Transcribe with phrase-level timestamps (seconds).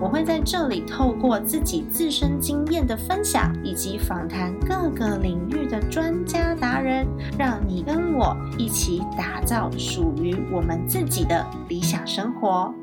[0.00, 7.06] 我会在这里透过自己自身经验的分享，以及访谈各个领域的专家达人，
[7.38, 12.74] 让你跟我一起打造属于我们自己的理想生活。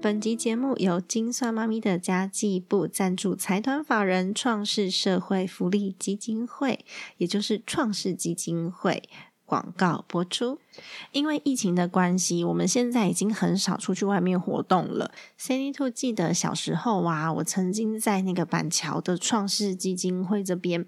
[0.00, 6.86] 本集节目由金算妈咪的家计部赞助，财团法人创世社会福利基金会，
[7.18, 9.02] 也就是创世基金会
[9.50, 10.60] 广告播出。
[11.10, 15.10] 因为疫情的关系，我们现在已经很少出去外面活动了。
[15.36, 20.86] Cindy Two 记得小时候啊，我曾经在那个板桥的创世基金会这边。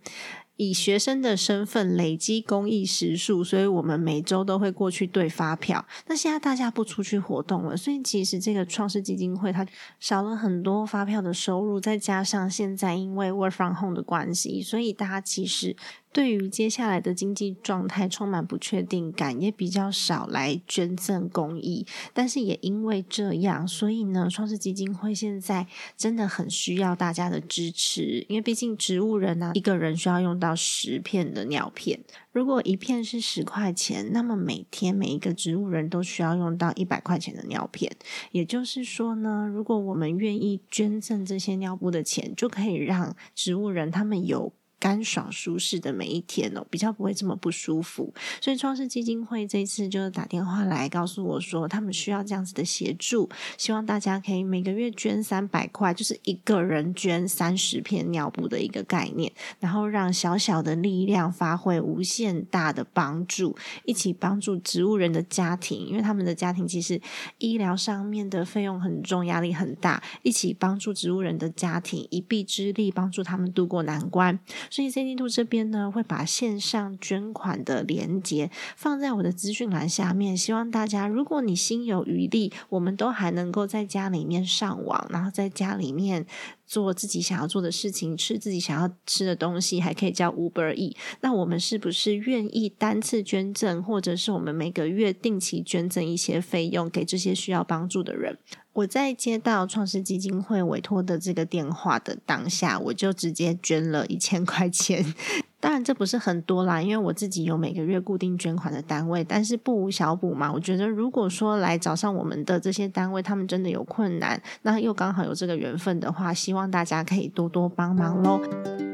[0.57, 5.85] 以学生的身份累积公益时数，所以我们每周都会过去对发票。
[6.07, 9.67] 那现在大家不出去活动了，所以其实这个创世基金会它
[9.99, 15.75] 少了很多发票的收入，再加上现在因为 work from home 的关系，所以大家其实
[16.13, 21.87] 对于接下来的经济状态充满不确定感，也比较少来捐赠公益。
[22.13, 30.53] 但是也因为这样，所以呢，创世基金会现在真的很需要大家的支持，因为毕竟植物人啊，一个人需要用到。
[30.55, 37.91] 十片的尿片，如果一片是十块钱，那么每天每一个植物人都需要用到一百块钱的尿片。
[38.31, 44.53] 也就是说呢，如果我们愿意捐赠这些尿布的钱，就可以让植物人他们有。
[44.83, 48.13] 干爽舒适的每一天哦，比较不会这么不舒服。
[48.41, 67.01] 所以创世基金会这次就打电话来告诉我说，他们需要这样子的协助，希望大家可以每个月捐三百块，就是一个人捐三十片尿布的一个概念，然后让小小的力量发挥无限大的帮助，一起帮助植物人的家庭，因为他们的家庭其实
[67.39, 74.37] 医疗上面的费用很重，压力很大，一起帮助植物人的家庭一臂之力，帮助他们度过难关。
[74.73, 80.35] 所以 C D 度这边呢，会把线上捐款的连接放在我的资讯栏下面。
[80.35, 86.25] 希望大家，如果你心有余力，我们都还能够在家里面上网，然后在家里面
[86.65, 90.97] 做自己想要做的事情，吃自己想要吃的东西，还可以叫 Uber E。
[91.21, 98.39] 那我们是不是愿意单次捐赠，或者是我们每个月定期捐赠一些费用给这些需要帮助的人？
[98.75, 105.15] 我在接到创世基金会委托的这个电话的当下，我就直接捐了一千块钱。
[105.61, 110.51] 当然这不是很多啦，因为我自己有每个月固定捐款的单位，但是不无小补嘛。
[110.51, 118.92] 我觉得如果说来找上我们的这些单位，他们真的有困难，那又刚好有这个缘分的话，希望大家可以多多帮忙喽。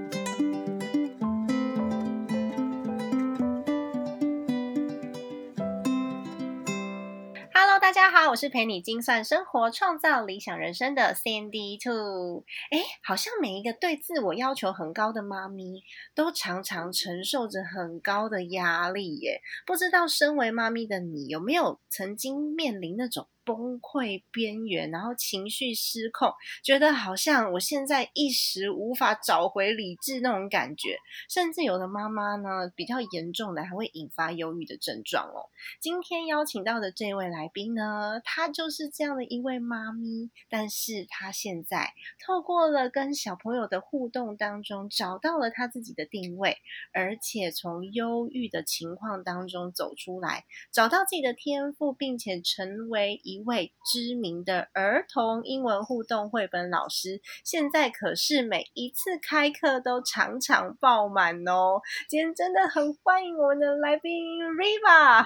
[8.10, 12.42] 好我是陪你精算生活、创造理想人生的 Sandy Two。
[12.70, 15.82] 哎，好像每一个对自我要求很高的妈咪，
[16.14, 19.42] 都常常承受着很高的压力耶。
[19.66, 23.28] 不知道身为妈咪的你，有没有曾经面临那种？
[23.48, 26.31] 崩溃边缘，然后情绪失控，
[26.62, 30.98] 觉得好像我现在一时无法找回理智那种感觉，
[31.31, 35.48] 甚至有的妈妈呢，比较严重的还会引发忧郁的症状哦。
[35.81, 46.59] 今天邀请到的这位来宾呢，她就是这样的一位妈咪，但是她现在透过了跟小朋友的互动当中，找到了她自己的定位，
[46.92, 53.38] 而且从忧郁的情况当中走出来，找到自己的天赋，并且成为一。
[53.38, 61.81] 一位知名的儿童英文互动绘本老师，现在可是每一次开课都场场爆满哦！
[62.09, 64.12] 今天真的很欢迎我们的来宾
[64.44, 65.25] Riva。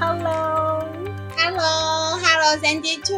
[0.00, 1.87] Hello，Hello。
[2.56, 3.16] Sandy Two，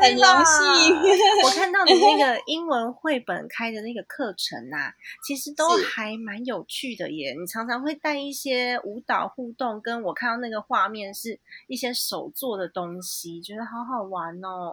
[0.00, 0.96] 很荣幸。
[1.44, 4.94] 我看到你那个英文绘本开的那个课程啊，
[5.26, 7.34] 其实都还蛮有趣的耶。
[7.38, 11.38] 你常常会带一些舞蹈互动，跟我看到那个画面是
[11.68, 14.72] 一些手做的东西，觉得好好玩哦。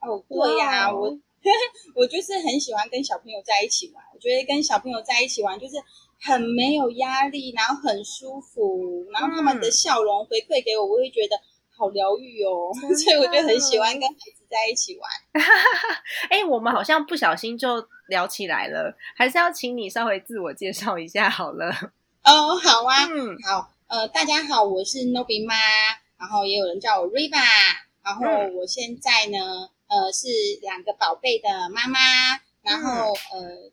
[0.00, 1.16] 哦，对呀，我
[1.94, 4.02] 我就是很喜欢跟小朋友在一起玩。
[4.14, 5.76] 我觉得跟小朋友在一起玩就是
[6.20, 11.36] 很没有压力，然后很舒服，然后他们的笑容回馈给我，我会觉得。
[11.78, 15.08] 好疗愈哦， 所以我就很喜欢跟孩子在一起玩。
[16.28, 21.70] 哎，我们好像不小心就聊起来了，还是要请你稍微自我介绍一下好了。
[22.26, 25.54] 哦，好啊，嗯，好，呃，大家好，我是 Nobi 妈，
[26.18, 27.38] 然后也有人叫我 Riva，
[28.02, 29.38] 然后嗯我现在呢，
[29.86, 30.26] 呃，是
[30.60, 32.00] 两个宝贝的妈妈，
[32.62, 33.72] 然后、嗯呃，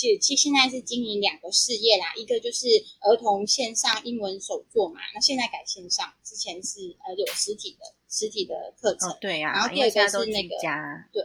[0.00, 2.66] 其其实现在是经营两个事业啦，一个就是
[3.00, 11.22] 儿童线上英文手作嘛，那现在改线上，之前是呃有实体的实体的课程，哦，对呀、然后第二个是那个家对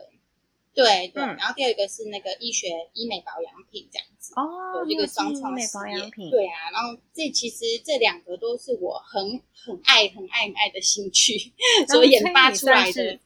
[0.74, 4.33] 对对，嗯然后第二个是那个医学医美保养品这样子。
[4.36, 11.54] 哦，有一个双创营美保事业养品，对啊，然后这其实这两个都是我很很爱很爱很爱的兴趣
[11.88, 13.19] 所研发出来的。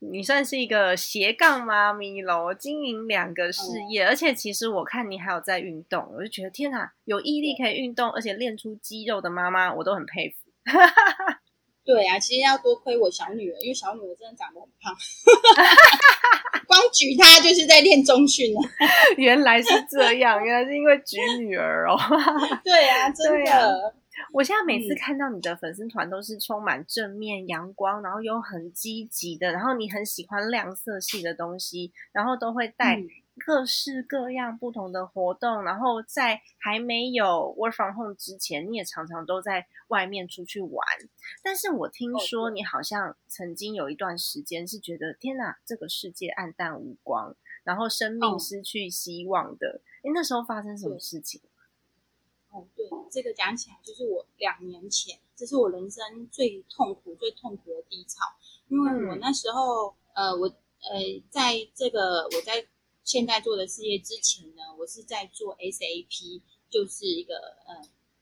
[0.00, 10.36] 你算是一个斜杠妈咪喽，经营两个事哦业，而且其实我看你还有在运动，我就觉得天哪，有毅力可以运动，而且练出肌肉的妈妈，我都很佩服。
[11.84, 14.94] 对啊，其实要多亏我小女儿，因为小女儿真的长得很胖，
[16.66, 18.60] 光举她就是在练中训了。
[19.18, 21.96] 原来是这样，原来是因为举女儿哦。
[22.64, 23.94] 对啊，真的。
[24.34, 33.06] 我现在每次嗯看到你的粉丝团都是充满正面阳光，然后又很积极的，然后你很喜欢亮色系的东西，然后都会带嗯
[33.46, 40.84] 各式各样不同的活动，然后在还没有 work from home 之前，你也常常都在外面出去玩。
[41.40, 49.80] 但是我听哦说你好像曾经有一段时间是觉得天哪，这个世界暗淡无光，然后生命哦失去希望的。
[50.02, 51.40] 诶，那时候发生什么事情？
[52.54, 58.20] 哦，对，这个讲起来就是我两年前，这是我人生最痛苦、最痛苦的低潮，
[58.68, 59.18] 因为我嗯。
[59.20, 62.64] 那时候，呃，我呃，在这个我在
[63.02, 67.34] 现在做的事业之前呢，我是在做 SAP，就是一个
[67.66, 67.74] 呃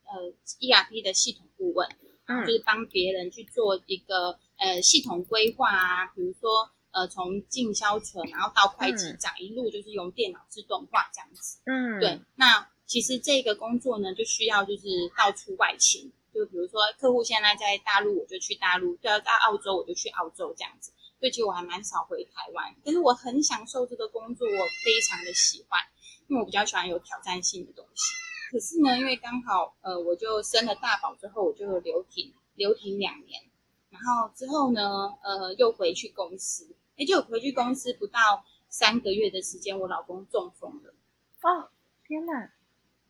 [0.04, 1.86] 呃 ERP 的系统顾问，
[2.24, 2.46] 嗯。
[2.46, 9.18] 就是帮别人去做一个呃系统规划啊，比如说呃从进销存，然后到会计嗯。
[9.18, 11.58] 账，一路就是用电脑自动化这样子。
[11.66, 14.86] 嗯，对，那其实这个工作呢，就需要就是
[15.16, 20.92] 到处外勤，就比如说客户现在在大陆，我就去大陆；对啊，在澳洲我就去澳洲这样子。
[21.18, 25.80] 所以其实我还蛮少回台湾，但是我很享受这个工作，我非常的喜欢，
[26.28, 28.02] 因为我比较喜欢有挑战性的东西。
[28.50, 33.42] 可是呢，因为刚好呃，我就生了大宝之后，我就留停留停两年，
[33.88, 40.92] 然后之后呢，呃，又回去公司，哎，就回去公司不到三个月的时间，我老公中风了。
[41.40, 41.70] 哦，
[42.06, 42.52] 天哪，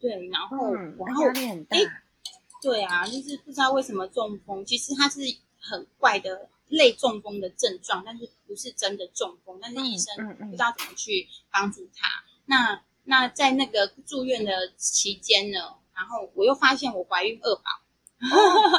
[0.02, 1.76] 对，然后、嗯，然后那压力很大。
[1.78, 1.86] 诶
[2.60, 5.20] 对啊，就是不知道为什么中风，其实他是
[5.60, 12.08] 很怪的类中风的症状，但是不是真的中风，但是医生不知道怎么去帮助他。
[12.46, 15.58] 那那在那个住院的期间呢，
[15.94, 17.62] 然后我又发现我怀孕二宝，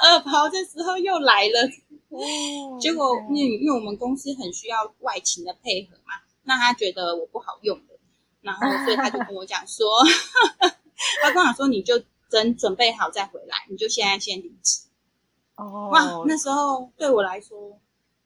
[0.02, 1.70] 二宝这时候又来了，
[2.10, 7.96] 哦结果因为因为我们公司很需要外勤的配合嘛，那他觉得我不好用的，
[8.40, 9.86] 然后所以他就跟我讲说，
[11.22, 14.88] 他跟我说你就等准备好再回来，你就现在先离职。
[15.56, 17.78] 哦，哇，那时候对我来说，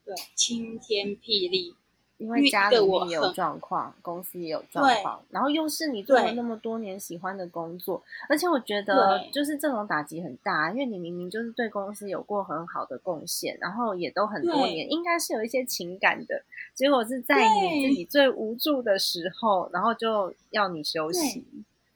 [0.06, 1.76] 对晴天霹雳，
[2.18, 16.42] 因为家里面也有状况，公司也有状况，然后又是你做了那么多年喜欢的工作，而且我觉得就是这种打击很大，因为你明明就是对公司有过很好的贡献，然后也都很多年，应该是有一些情感的，
[16.74, 21.46] 结果是在你对自己最无助的时候，然后就要你休息。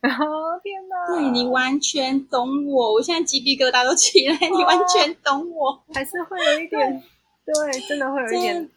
[0.09, 1.07] 哦天哪！
[1.07, 7.03] 对你完全懂我，我现在鸡皮疙瘩都起来， 你完全懂我，还是会有一点，
[7.45, 8.69] 对，真的会有一点，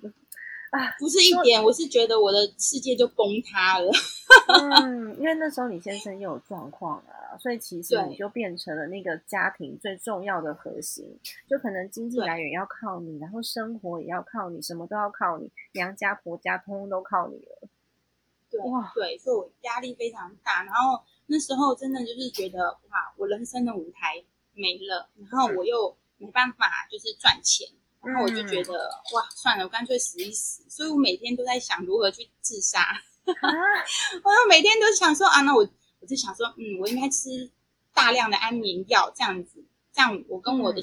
[0.99, 3.91] 不是一点，我是觉得我的世界就崩塌了。
[4.49, 11.19] 嗯，因为那时候你先生又有状况啊，所以其实你就变成了那个家庭最重要的核心，
[11.49, 17.69] 就可能经济对来源要靠你，然后生活也要靠你，什么都要靠你，娘家婆家通通都靠你了。
[18.51, 20.63] 对哇对，所以我压力非常大。
[20.63, 27.67] 然后那时候真的就是觉得哇，我人生的舞台没了，然后我又没办法就是赚钱，
[28.03, 30.63] 然后我就觉得、哇，算了，我干脆死一死。
[30.69, 32.99] 所以我每天都在想如何去自杀，啊，
[34.23, 35.67] 我每天都想说啊，那我
[36.01, 37.51] 我就想说，嗯，我应该吃
[37.93, 40.83] 大量的安眠药，这样子，这样我跟我的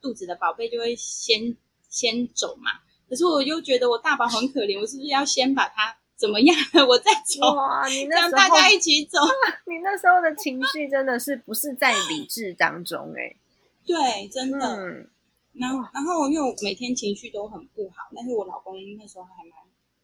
[0.00, 1.56] 肚子的宝贝就会先
[1.88, 2.70] 先走嘛。
[3.08, 7.54] 可是我又觉得我大宝很可怜，我是不是要先把他怎么样了， 我再走？
[7.54, 9.18] 哇，你这那时候大家一起走。
[9.68, 13.36] 你那时候的情绪真的是不是在理智当中哎、
[13.84, 14.58] 对，真的。
[14.74, 15.10] 嗯，
[15.52, 19.52] 然后，然后因为我每天情绪都很不好，但是我老公那时候还蛮，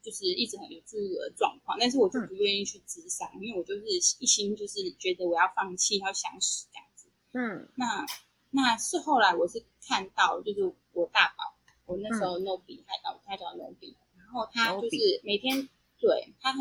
[0.03, 3.83] 就是一直很有注意我的状况，但是我就不愿意去自杀，因为我就是
[4.19, 7.07] 一心就是觉得我要放弃，要想死这样子。
[7.33, 8.05] 嗯那
[8.51, 15.69] 那是后来我是看到，就是我大宝，我那时候 no 比，他叫他叫 no 比，然后他就是每天
[16.01, 16.61] 对他很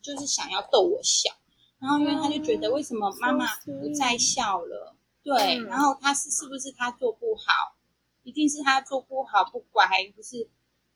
[0.00, 1.30] 就是想要逗我笑，
[1.78, 7.76] 然后因为他就觉得为什么妈妈不再笑了，对，嗯然后他是是不是他做不好？
[8.22, 10.48] 一定是他做不好不乖，还不是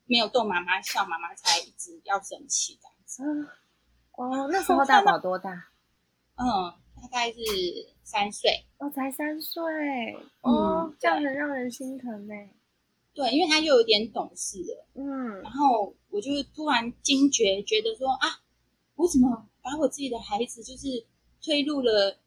[0.07, 3.23] 没有逗妈妈笑，妈妈才一直要生气这样子。
[3.23, 3.47] 嗯，
[4.13, 5.69] 哦，那时候大宝多大？
[6.35, 7.39] 嗯，大概是
[8.03, 8.67] 三岁。
[8.79, 9.63] 哦，才三岁，
[10.43, 12.35] 嗯哦，这样很让人心疼呢。
[13.15, 18.41] 对，因为他又有点懂事了，嗯然后我就突然惊觉，觉得说啊，
[18.97, 21.07] 我怎么把我自己的孩子就是
[21.43, 22.19] 推入了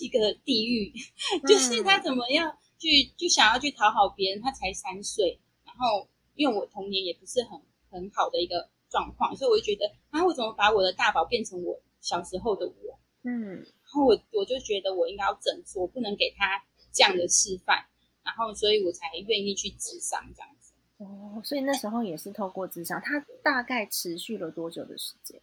[0.00, 0.92] 一个地狱？
[1.46, 4.40] 就是他怎么样去就想要去讨好别人？
[4.40, 12.98] 他才三岁，然后因为我童年也不是很很好的一个状况，所以我就觉得啊，我怎么把我的大宝变成我小时候的我？
[13.24, 17.84] 嗯然后我我就觉得我应该要整错，我不能给他这样的示范，
[18.28, 20.74] 然后所以我才愿意去智商这样子。
[20.98, 25.40] 哦，所以那时候也是透过智商，它大概持续了多久的时间？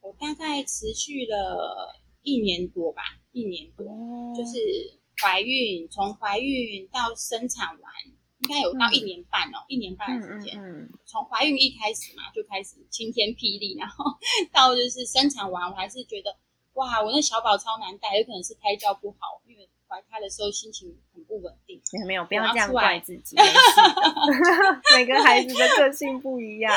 [0.00, 4.58] 我大概持续了一年多吧，一年多，哦就是
[5.22, 7.92] 怀孕，从怀孕到生产完，
[8.40, 10.58] 应该有到一年半哦，一年半的时间。
[10.58, 14.04] 嗯，从怀孕一开始嘛，就开始晴天霹雳，然后
[14.50, 16.34] 到就是生产完，我还是觉得
[16.72, 21.82] 哇，我那小宝超难带，有可能是胎教不好，因为怀胎的时候心情很不稳定。
[21.92, 23.34] 没有没有，不要这样怪自己，
[24.94, 26.72] 每个孩子的个性不一样。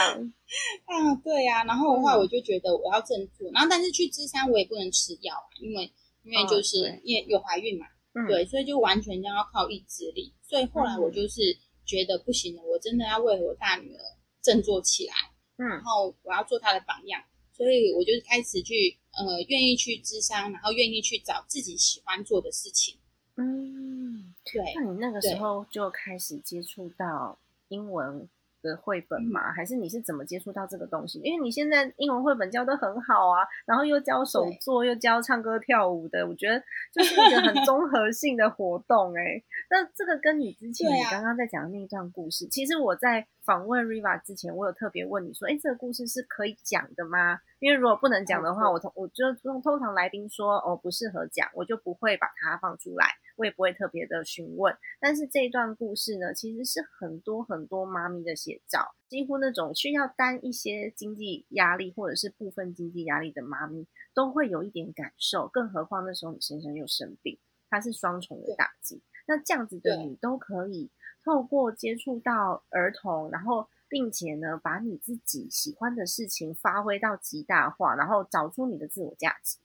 [0.85, 5.91] 啊，对呀、然后的话，嗯我就觉得我要振作，然后但是去智商我也不能吃药啊，因为
[6.23, 10.33] 因为哦就是、对因为有怀孕嘛，嗯，对，所以就完全要靠意志力。
[10.41, 11.41] 所以后来我就是
[11.85, 14.01] 觉得不行了，我真的要为我大女儿
[14.41, 15.13] 振作起来，
[15.57, 22.97] 嗯然嗯后我要做她的榜样，所以我就开始去呃愿意去智商，然后愿意去找自己喜欢做的事情。
[23.35, 27.37] 嗯，对，那你那个时候就开始接触到
[27.69, 28.27] 英文
[28.61, 29.51] 的绘本吗？
[29.51, 31.19] 还是你是怎么接触到这个东西？
[31.23, 36.63] 因为你现在英文绘本教的很好啊，然后又教手作，又教唱歌跳舞的，我觉得
[36.93, 39.19] 就是一个很 综合性的活动、欸。
[39.19, 47.39] 哎，那这个跟你之前你刚刚在讲的那一段故事，其实我在访问 Riva 之前，我有特别问你说，哎，这个故事是可以讲的吗？
[47.63, 54.75] 因为如果不能讲的话，嗯我通我就通通常来宾说哦不适合讲，我就不会把它放出来，我也不会特别的询问。
[54.99, 65.47] 但是这一段故事呢，其实是很多很多妈咪的写照，几乎那种需要担一些经济压力或者是部分经济压力的妈咪，都会有一点感受。
[65.47, 67.39] 更何况那时候你先生又生病，
[67.69, 69.01] 他是双重的打击。
[69.25, 70.91] 那这样子的你都可以
[71.23, 79.59] 透过接触到儿童，然后并且呢，把你自己喜欢的事情发挥到极大化，然后找出你的自我价值。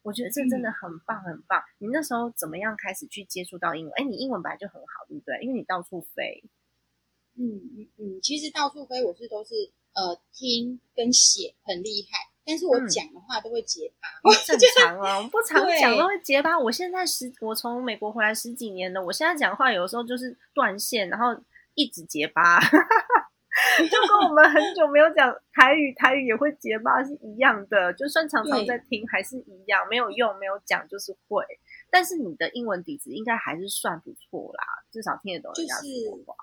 [0.00, 1.62] 我觉得这真的很棒，很棒。
[1.76, 3.92] 你那时候怎么样开始去接触到英文？
[3.96, 5.38] 哎，你英文本来就很好，对不对？
[5.42, 6.42] 因为你到处飞。
[7.36, 7.44] 嗯
[7.76, 9.52] 嗯嗯，其实到处飞我是都是
[9.92, 14.08] 呃听跟写很厉害，但是我嗯讲的话都会结巴。
[14.46, 16.58] 正常啊，我们不常讲都会结巴。
[16.58, 21.38] 我现在十，我从美国回来十几年了，我现在讲话有时候就是断线，然后
[21.74, 22.60] 一直结巴，
[23.90, 27.92] 就跟我们很久没有讲台语，台语也会结巴是一样的。
[27.94, 31.44] 就算常常在听，还是一样，没有用，没有讲就是会。
[31.90, 36.34] 但是你的英文底子应该还是算不错啦，至少听得懂人家就是说话。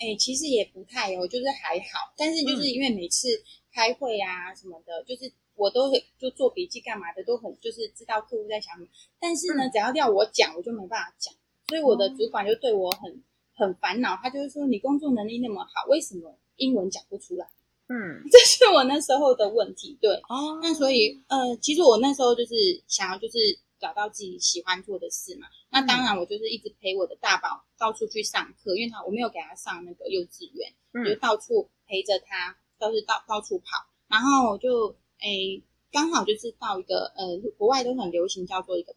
[0.00, 3.26] 哎、其实也不太哦，就是还好，但是就是因为每次
[3.72, 8.88] 开会啊什么的，就是我都会就做笔记干嘛的，都很就是知道客户在想什么。
[9.18, 11.34] 但是呢，嗯只要要我讲，我就没办法讲，
[11.66, 13.22] 所以我的哦主管就对我很
[13.58, 17.46] 很烦恼，他就是说你工作能力那么好，为什么英文讲不出来？
[17.88, 19.98] 嗯，这是我那时候的问题。
[20.00, 22.54] 对，哦那所以呃，其实我那时候就是
[22.86, 23.38] 想要就是
[23.80, 25.48] 找到自己喜欢做的事嘛。
[25.70, 33.86] 那当然，我就是一直陪我的大宝到处去上课，因为他我没有给他上那个幼稚园，嗯就到处陪着他，都是到到处跑。
[34.06, 38.94] 然后我就诶，刚好就是到一个呃，国外都很流行叫做一个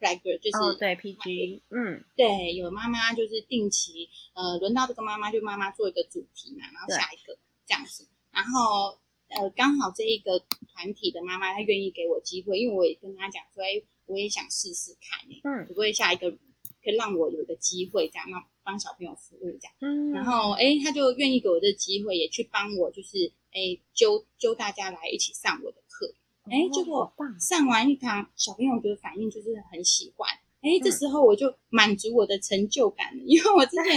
[0.00, 2.04] playgirl，playgirl 就是、哦，对，PG，嗯。
[2.16, 10.38] 对，有妈妈就是定期，呃，轮到这个妈妈就妈妈做一个主题嘛，然后下一个这样子，然后呃，刚好这一个
[10.72, 26.12] 团体的妈妈她愿意给我机会，因为我也跟她讲说，哎，我也想试试看诶，嗯会不会下一个可以让我有一个机会这样，让帮小朋友服务这样，嗯，然后哎，她就愿意给我这个机会，也去帮我就是哎揪揪大家来一起上我的课，
[26.50, 30.28] 哎，结哦果上完一堂，小朋友觉得反应就是很喜欢。
[30.62, 33.96] 哎，这嗯时候我就满足我的成就感了，因为我之前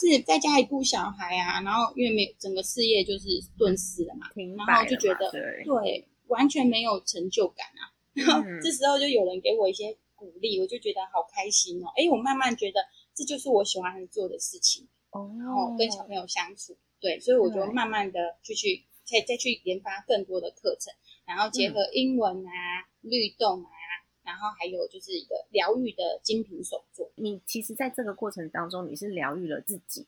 [0.00, 3.28] 就是在家里顾小孩啊，然后因为没整个事业就是
[3.58, 4.26] 顿失了嘛，
[4.66, 7.92] 然后就觉得对，完全没有成就感啊。
[8.14, 11.88] 然后嗯这时候就有人给我一些鼓励，我就觉得好开心哦。
[11.94, 12.80] 哎，我慢慢觉得
[13.14, 20.90] 这就是我喜欢做的事情，哦然后跟小朋友相处，对，所以我就对慢慢的就去再再去研发更多的课程，
[21.28, 22.50] 然后结合英文啊、
[23.02, 23.70] 律动啊，
[24.24, 27.12] 然后还有就是一个疗愈的精品手作。
[27.16, 30.06] 你其实在这个过程当中，你是疗愈了自己，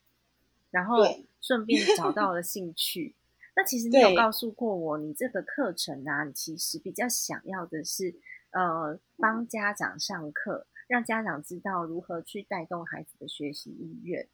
[0.71, 3.15] 然后对顺便找到了兴趣。
[3.55, 8.15] 那其实你有告诉过我，你这个课程啊，你其实比较想要的是，
[8.53, 14.27] 呃，帮家长上课，让家长知道如何去带动孩子的学习意愿，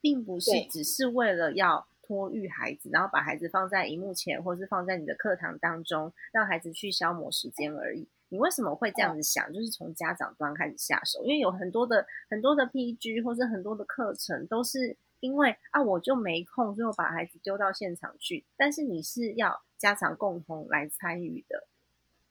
[0.00, 8.06] 并不是只是为了要托育孩子，然后把孩子放在荧幕前，或是放在你的课堂当中，让孩子去消磨时间而已。
[8.28, 9.52] 你为什么会这样子想？
[9.52, 18.44] 就是从家长端开始下手，因为有很多的很多的 PG 或是很多的课程都是因为啊我就没空，所以我把孩子丢到现场去。
[18.56, 21.66] 但是你是要家长共同来参与的，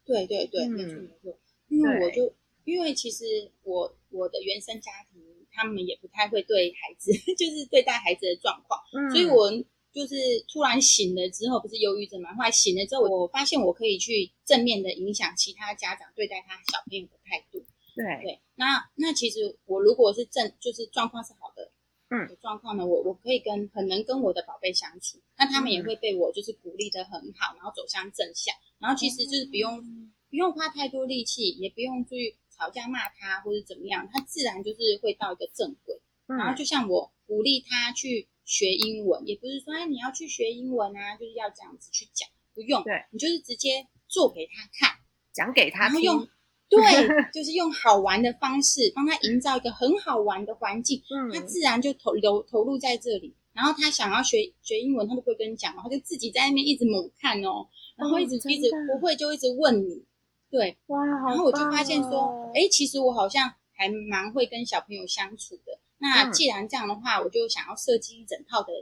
[0.04, 1.38] 对对对，嗯没错没错。
[1.68, 9.52] 因为我就因为其实我我的原生家庭，他们也不太会对孩子， 就是对待孩子的状况，嗯所以我
[9.92, 10.16] 就是
[10.52, 12.34] 突然醒了之后，不是忧郁症嘛？
[12.34, 17.64] 后来醒了之后，我发现我可以去正面的影响其他家长对待他小朋友的态度。
[17.94, 21.72] 对对，那那其实我如果是正就是状况是好的，
[22.10, 29.82] 嗯的状况呢，我我可以跟很能跟我的宝贝相处，那他们也嗯会被我就是鼓励的很好，然后走向正向，然后其实就是不用、
[30.30, 36.00] 不用花太多力气，也不用去吵架骂他或者怎么样，他自然就是会到一个正轨。
[36.28, 44.96] 然后嗯就像我鼓励他去学英文，也不是说哎你要去学英文啊，就是要这样子去讲，不用，对你就是直接做给他看。
[45.34, 46.28] 讲给他然后用，
[46.70, 46.80] 对，
[47.34, 51.02] 就是用好玩的方式帮他营造一个很好玩的环境，
[51.34, 53.36] 他嗯，自然就投投投入在这里。
[53.54, 60.06] 然后他想要学学英文，他都不会跟你讲，然后就自己在那边一直猛看哦，然后一直、哦一直不会就一直问你，
[60.52, 60.78] 对。
[60.88, 65.80] 哇，然后我就棒发现说哦，哎、其实我好像还蛮会跟小朋友相处的。
[65.98, 68.74] 那嗯既然这样的话，我就想要设计一整套的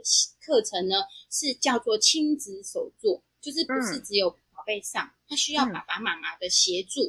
[0.44, 0.96] 课程呢，
[1.30, 7.00] 是叫做亲子手作，就是不是嗯只有宝贝上，他需要嗯爸爸妈妈的协助，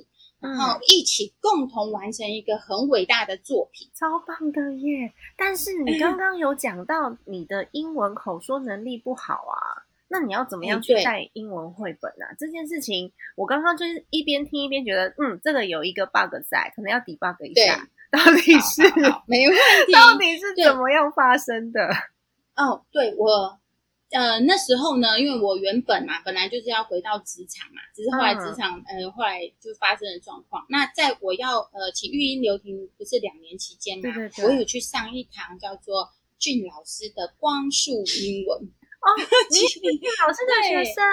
[0.41, 3.89] 嗯然后一起共同完成一个很伟大的作品。
[3.95, 5.13] 超棒的耶！
[5.37, 12.35] 但是你刚 刚有讲到你的英文口说能力不好啊，那你要怎么样去带英文绘本啊？
[12.37, 19.55] 这件事情我刚刚就是一边听一边觉得，嗯，这个有一个 bug 在，可能要 debug 一下，到底是好好没问
[19.87, 19.93] 题。
[19.93, 21.87] 到底是怎么样发生的？
[22.57, 23.57] 哦，对我，
[24.11, 30.65] 呃，那时候呢，因为我原本嘛，本来就是要回到职场嘛，只是后来嗯职场，呃，后来就发生了状况。
[30.67, 38.69] 那在我要呃请育婴留停不是两年期间嘛，对对对我有去上一堂叫做俊老师的光速英文。
[39.01, 39.07] 哦，
[39.49, 39.59] 你
[40.25, 41.03] 老师的学生。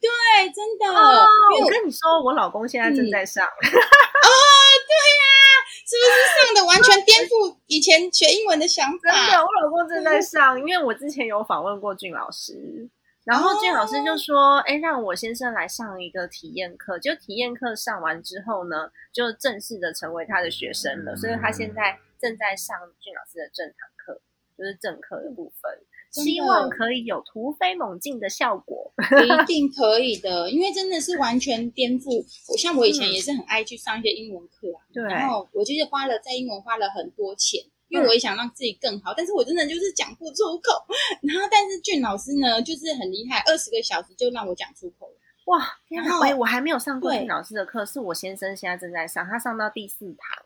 [0.00, 0.08] 对，
[0.54, 3.76] 真的，哦，因为我我跟你说，我老公现在正在上，对呀
[5.84, 9.44] 是不是上的完全颠覆以前学英文的想真的，法？
[9.44, 12.88] 我老公正在上，因为我之前有访问过俊老师，
[13.24, 24.18] 然后俊老师就说：“哎、让我先生来上一个体验课。”就体验课上完之后呢，就正式的成为他的学生了，所以他现在正在上俊老师的正堂课，
[24.56, 25.70] 就是正课的部分，
[26.10, 28.92] 希望可以有突飞猛进的效果。
[29.00, 32.24] 一定可以的， 因为真的是完全颠覆。
[32.48, 40.84] 我像我以前也是很爱去上一些英文课啊，对然后我就是花了在英文花了很多钱，因为我也想让自己更好，但是我真的就是讲不出口。
[41.22, 45.14] 然后，但是俊老师呢，就是很厉害，二十个小时就让我讲出口了。
[45.46, 50.44] 哇，然后哎、我还没有上过俊老师的课，是我先生现在正在上，他上到第四堂。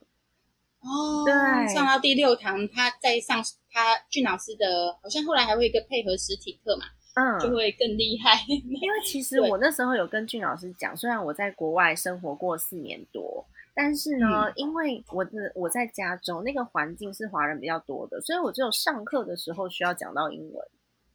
[0.84, 8.38] 哦，对上到第六堂，他在上他俊老师的，好像后来还会有一个配合实体课嘛，嗯，就会更厉害。
[8.48, 20.66] 因为其实我那时候有跟俊老师讲，虽然我在国外生活过四年多，但是呢，嗯因为我的我在加州那个环境是华人比较多的，所以我只有上课的时候需要讲到英文，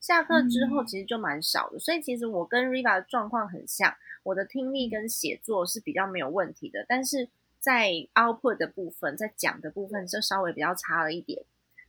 [0.02, 1.78] 下课之后嗯其实就蛮少的。
[1.78, 7.30] 所以其实我跟 Riva 的状况很像，我的听力跟写作是比较没有问题的，但是
[7.60, 11.44] 在 output 的部分，在讲的部分就稍微比较差了一点。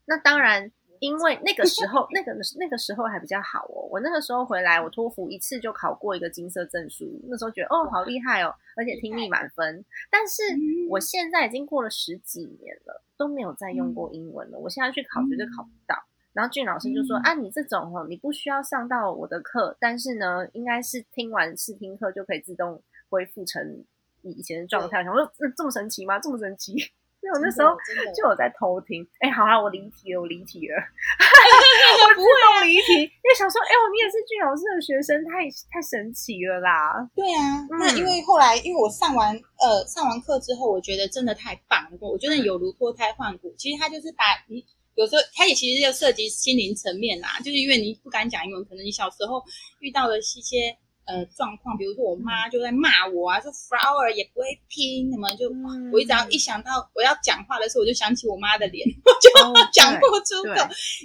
[0.04, 0.72] 那当然。
[1.00, 3.88] 因为那个时候，那个那个时候还比较好哦。
[3.90, 9.82] 我那个时候回来，我托福一次就考过一个金色证书，那时候觉得哦，好厉害哦，而且听力满分。
[10.10, 14.58] 但是嗯我现在已经过了十几年了，都没有再用过英文了。
[14.58, 15.96] 我现在去考绝对考不到。
[16.34, 23.86] 然后俊老师就说：“嗯啊，你这种哦，你不需要上到我的课，但是呢，应该是听完试听课就可以自动恢复成你
[24.22, 26.18] 以前的状态。”我想说，这这么神奇吗？
[26.18, 26.78] 这么神奇？
[27.20, 27.76] 所以我那时候
[28.16, 29.06] 就有在偷听。
[29.20, 30.74] 哎，好啦，我离题了，我离题了。
[30.80, 32.28] 我不会
[32.58, 37.06] 动离题，因为想说，哎、呦，你也是俊老师的学生，太太神奇了啦！
[37.14, 43.54] 对啊，嗯那因为后来，因为我上完呃上完课之后，我觉得真的太棒了，我觉得有如脱胎换骨。
[43.58, 49.44] 其实他就是把你有时候，它也其实就涉及心灵层面啦，就是因为你不敢讲英文，可能你小时候
[49.80, 50.74] 遇到的一些
[51.10, 60.54] 呃状况，比如说我妈就在骂我啊，说 flower 也不会拼，什么就、嗯我一只要一想到我要讲话的时候，我就想起我妈的脸， 我就哦讲不出口。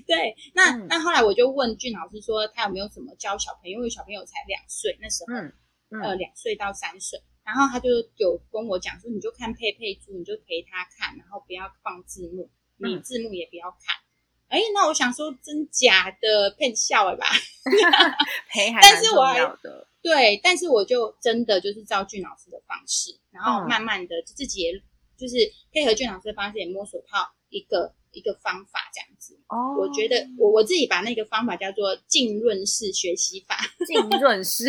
[0.05, 3.77] 对对，那、嗯那后来我就问俊老师说，他有没有什么教小朋友？
[3.77, 5.33] 因为小朋友才两岁那时候，
[6.01, 7.19] 呃，两岁到三岁。
[7.43, 13.95] 然后他就有跟我讲说，你就看佩佩猪，你就陪他看，然后不要放字幕，你嗯字幕也不要看。
[14.47, 17.25] 哎、那我想说，真假的骗笑了吧？
[18.49, 23.67] 陪还是我还要的，对，但是我就真的就是照俊老师的方式，然后嗯。
[23.67, 24.71] 慢慢的自己也
[25.17, 25.35] 就是
[25.73, 29.33] 配合俊老师的方式，也摸索到一个一个方法这样子。
[29.47, 29.73] 哦。
[29.79, 34.65] 我觉得我我自己把那个方法叫做浸润式学习法， 浸润式，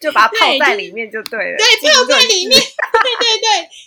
[0.00, 3.38] 就把它泡在里面就对了， 对，泡在里面，对对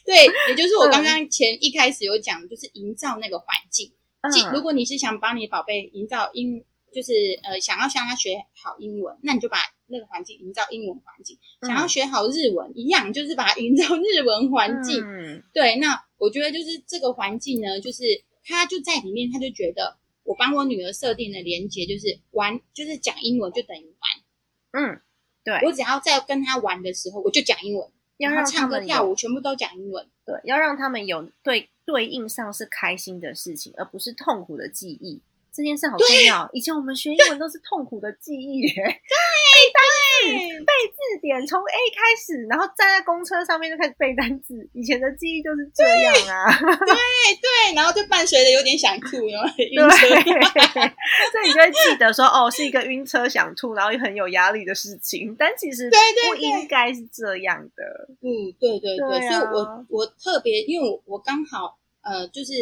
[0.06, 0.92] 对对，也就是我嗯。
[0.92, 3.92] 刚刚前一开始有讲，就是营造那个环境。
[4.22, 4.32] 嗯。
[4.54, 6.64] 如嗯果你是想帮你宝贝营造英，
[6.98, 15.00] 就是呃想要向他学好英文，那你就把那个环境营造英文环境；嗯想要学好日文，一样就是把它营造日文环境。
[15.06, 18.02] 嗯对，那我觉得就是这个环境呢，就是
[18.44, 24.82] 他就在里面，他就觉得我帮我女儿设定的连接就是玩，就是讲英文就等于玩。
[24.84, 25.02] 嗯，
[25.44, 30.10] 对，我只要在跟他玩的时候，我就讲英文，要让他唱歌跳舞全部都讲英文。
[30.26, 35.22] 对，要让他们有对对应上是开心的事情，而不是痛苦的记忆。
[35.58, 36.48] 这件事好重要。
[36.54, 44.54] 以前我们学英文都是痛苦的记忆耶， 对背字典从 A 开始，然后站在公车上面就开始背单词。
[44.74, 46.54] 以前的记忆就是这样啊。
[46.60, 46.68] 对
[47.42, 49.98] 对，然后就伴随着有点想吐，有没有晕，车？
[51.32, 55.36] 所以你就会记得说，哦，是一个晕车想吐，然后又很有压力的事情。
[55.40, 57.84] 但其实对对不应该是这样的。
[58.22, 62.54] 嗯，对对对，对啊所以我我特别，因为我我刚好呃，就是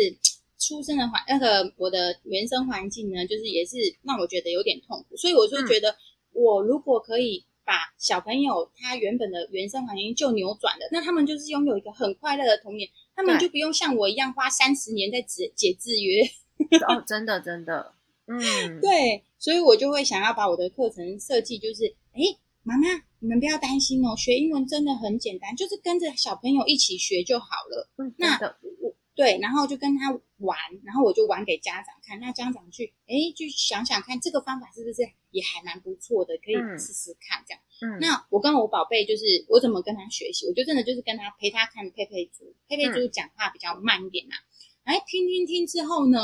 [0.58, 5.68] 出生的环那个我的原生环境呢，就是也是让我觉得有点痛苦，所以我就嗯。
[5.68, 5.96] 觉得，
[6.34, 16.24] 我如果可以把小朋友他原本的原生环境就扭转了，那他们就是拥有一个很快乐的童年，他们就不用像我一样花三十年在解解制约。
[16.88, 17.94] 哦，真的真的，
[18.28, 18.40] 嗯，
[18.80, 22.22] 对，所以我就会想要把我的课程设计，就是，哎，
[22.64, 22.88] 妈妈，
[23.20, 27.90] 你们不要担心哦，学英文真的很简单，就是跟着小朋友一起学就好了。
[27.98, 35.02] 嗯，那的，我对，然后就跟他玩，然后我就玩给家长看，那家长去，哎，就想想看这个方法是不是
[35.32, 36.78] 也还蛮不错的，可以嗯。
[36.78, 37.62] 试试看这样。
[37.82, 42.94] 嗯，那我跟我宝贝就是我怎么跟他学习，我就真的就是跟他陪他看佩佩猪，佩佩嗯。
[42.94, 44.36] 猪讲话比较慢一点呐、
[44.84, 46.20] 哎，听听听之后呢，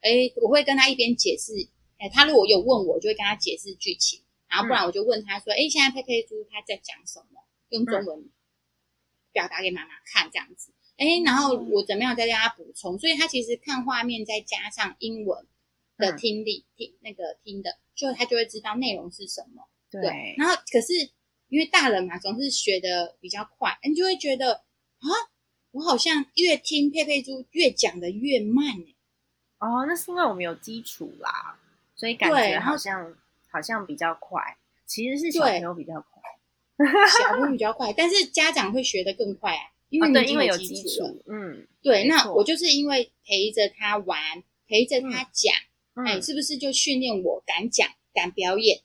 [0.00, 1.52] 哎，我会跟他一边解释，
[1.98, 4.86] 哎，他如果有问我，我就会跟他解释剧情，然后不然嗯。
[4.86, 8.06] 我就问他说，哎，现在佩佩猪他在讲什么，用中嗯。
[8.06, 8.30] 文
[9.32, 15.46] 表达给妈妈看这样子，哎，然后嗯我怎么样再让他补充，所以他其实看画面再加上英文
[15.96, 19.68] 的嗯听力，听那个听的，就他就会知道内容是什么。
[19.90, 20.92] 对，然后可是
[21.48, 25.08] 因为大人嘛，总是学的比较快，你就会觉得啊，
[25.72, 28.94] 我好像越听佩佩猪越讲的越慢哎、
[29.58, 31.58] 哦，那是因为我们有基础啦，
[31.94, 33.16] 所以感觉好像
[33.50, 34.56] 好像比较快，
[34.86, 36.22] 其实是小对朋友比较快。
[37.08, 40.82] 小朋友比较快，但是家长会学的更快啊，因为因为有基。
[40.82, 44.18] 础，嗯对，那我就是因为陪着他玩，
[44.66, 45.54] 陪着他讲，
[46.04, 48.78] 哎、嗯是不是就训练我敢讲、敢表演？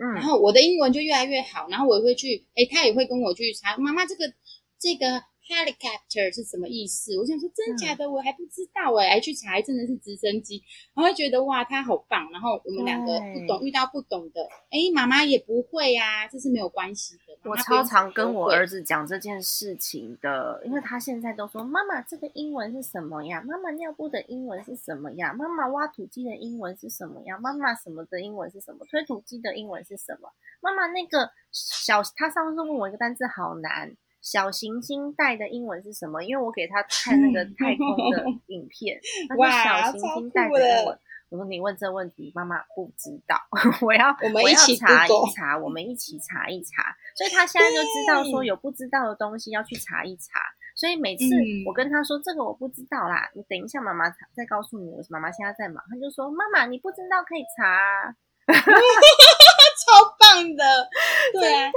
[0.00, 4.32] 嗯然嗯，后我的英文就越来越好，然后我也会去，哎，他也会跟我去查，妈妈这个
[4.78, 7.18] 这个 helicopter 是什么意思？
[7.18, 10.62] 我想说真假的，我还不知道哎，还去查，真的是直升机，
[10.94, 12.30] 然后会觉得哇，他好棒。
[12.30, 17.50] 然后我们两个不懂，遇到不懂的，哎，妈妈也不会呀、这是没有关系的。
[17.50, 23.40] 我超常跟我儿子子讲这件事情的，因为他现在都说妈妈这个英文是什么呀？
[23.40, 25.32] 妈妈尿布的英文是什么呀？
[25.32, 27.38] 妈妈挖土机的英文是什么呀？
[27.38, 28.84] 妈妈什么的英文是什么？
[28.90, 30.28] 推土机的英文是什么？
[30.60, 36.22] 妈妈那个小，他上次问我一个单词好难，小行星带的英文是什么？
[36.22, 40.98] 因为我给他看那个太空的 影片，他说哇小行星带的英文。
[41.30, 43.36] 我说你问这问题，妈妈不知道，
[43.84, 46.96] 我要我们一起要查一查，我们一起查一查。
[47.14, 50.40] 所以他现在就知道说有不知道的东西要去查一查。
[50.74, 58.14] 所以每次嗯我跟他说这个我不知道啦，你等一下妈妈再告诉你，我妈妈现在在忙，他就说妈妈你不知道可以查啊。
[59.78, 60.64] 超棒的，
[61.32, 61.70] 对啊，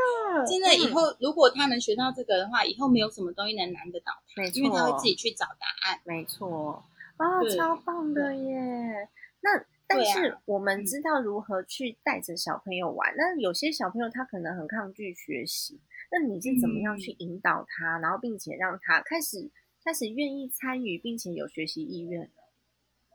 [0.47, 0.73] 真的。
[0.75, 0.93] 以嗯。
[0.93, 5.99] 后如果他能学到这个的话，以后没有什么东西能难得倒他，因为他会自己去找答案。
[6.03, 6.83] 没错，
[7.17, 7.55] 啊，对。
[7.55, 9.09] 超棒的耶！
[9.41, 15.79] 那但是我们知道如何去带着小朋友玩，那有些小朋友他可能很抗拒学习，
[16.11, 16.99] 那你是怎么样嗯。
[16.99, 19.49] 去引导他，然后并且让他开始
[19.83, 22.27] 开始愿意参与，并且有学习意愿呢？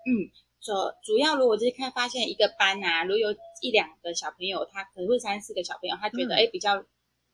[0.07, 0.73] 嗯，主
[1.05, 6.83] 主要如果就是看发现一个班啊，如果有一两个小朋友，他可能会三四个小朋友，他觉得嗯哎、诶比较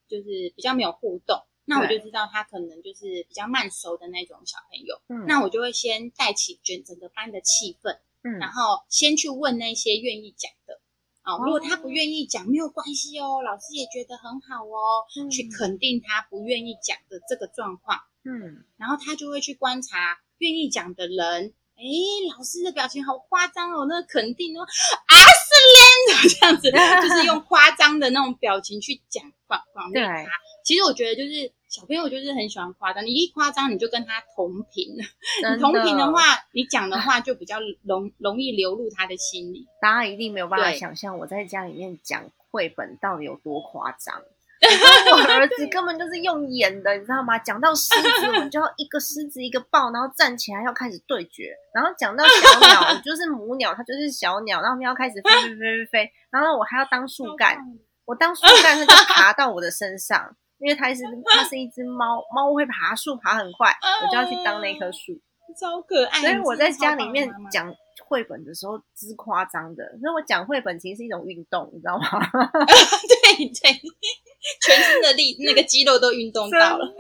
[0.07, 5.01] 就是比较没有互动，那我就知道他可能就是比较慢熟的那种小朋友。
[5.09, 10.81] 嗯那我就会先带起整整个班的气氛，嗯然后先去问那些愿意讲的。
[11.25, 21.55] 哦，如果他不愿意讲，没有关系哦，老师也觉得很好哦，嗯去肯定他不愿意讲的这个状况，嗯然后他就会去观察愿意讲的人。
[21.77, 26.71] 诶，老师的表情好夸张哦，那个肯定哦，啊是 l 这样子，
[27.09, 30.03] 就是用夸张的那种表情去讲广广对。
[30.65, 34.97] 其实我觉得就是小朋友就是很喜欢夸张，你一夸张你就跟他同频，
[35.43, 36.23] 真你同频的话，
[36.55, 39.67] 你讲的话就比较容容易流入他的心里。
[39.81, 44.23] 大家一定没有办法想象我在家里面讲绘本到底有多夸张。
[45.13, 47.39] 我儿子根本就是用演的，你知道吗？
[47.39, 47.89] 讲到狮
[48.21, 51.53] 子，我们就要一个狮子一个豹，然后站起来要开始对决。
[51.75, 56.13] 然后讲到小鸟，我就是母鸟，它就是小鸟，然后我们要开始飞飞飞飞飞。
[56.31, 57.59] 然后我还要当树干，
[58.07, 61.03] 我当树干，它就爬到我的身上，因为它是
[61.35, 65.21] 它是一只猫，猫会爬树爬很快，我就要去当那棵树。
[65.55, 66.21] 超可爱。
[66.21, 72.05] 所以我在家里面讲绘本的时候之夸张的，所以我讲绘本其实是一种运动，你知道吗？
[72.37, 73.73] 对对，
[74.61, 76.95] 全身的力那个肌肉都运动到了。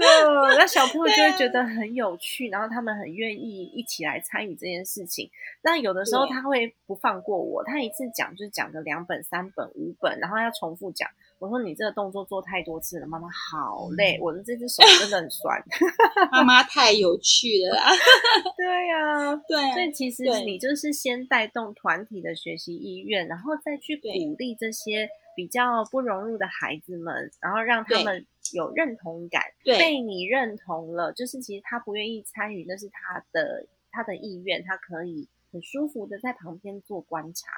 [0.56, 5.30] 那小朋友就会觉得很有趣，然后他们很愿意一起来参与这件事情。
[5.62, 11.10] 那有的时候他会不放过我，他一次讲就讲个两本、三本、五本，然后要重复讲。
[11.42, 15.60] 我说你这个动作做太多次了，妈妈好累，我的这只手真的很酸。
[16.30, 17.90] 妈妈太有趣了啦。
[18.56, 28.24] 对呀、对啊所以其实你就是先带动团体的学习意愿，然后再去鼓励这些比较不融入的孩子们，然后让他对们
[28.54, 37.50] 有认同感，被你认同了，就是其实他不愿意参与，那是他的他的意愿，他可以很舒服的在旁边做观察，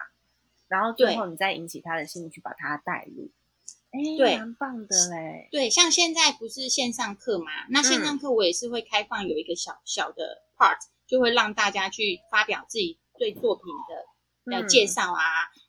[0.68, 3.28] 然后最对后你再引起他的兴趣，把他带入，
[3.94, 7.46] 哎，对蛮棒的嘞，对，像现在不是线上课嘛？
[7.70, 10.76] 那线嗯上课我也是会开放有一个小小的 part，
[11.06, 15.22] 就会让大家去发表自己对作品的呃嗯介绍啊，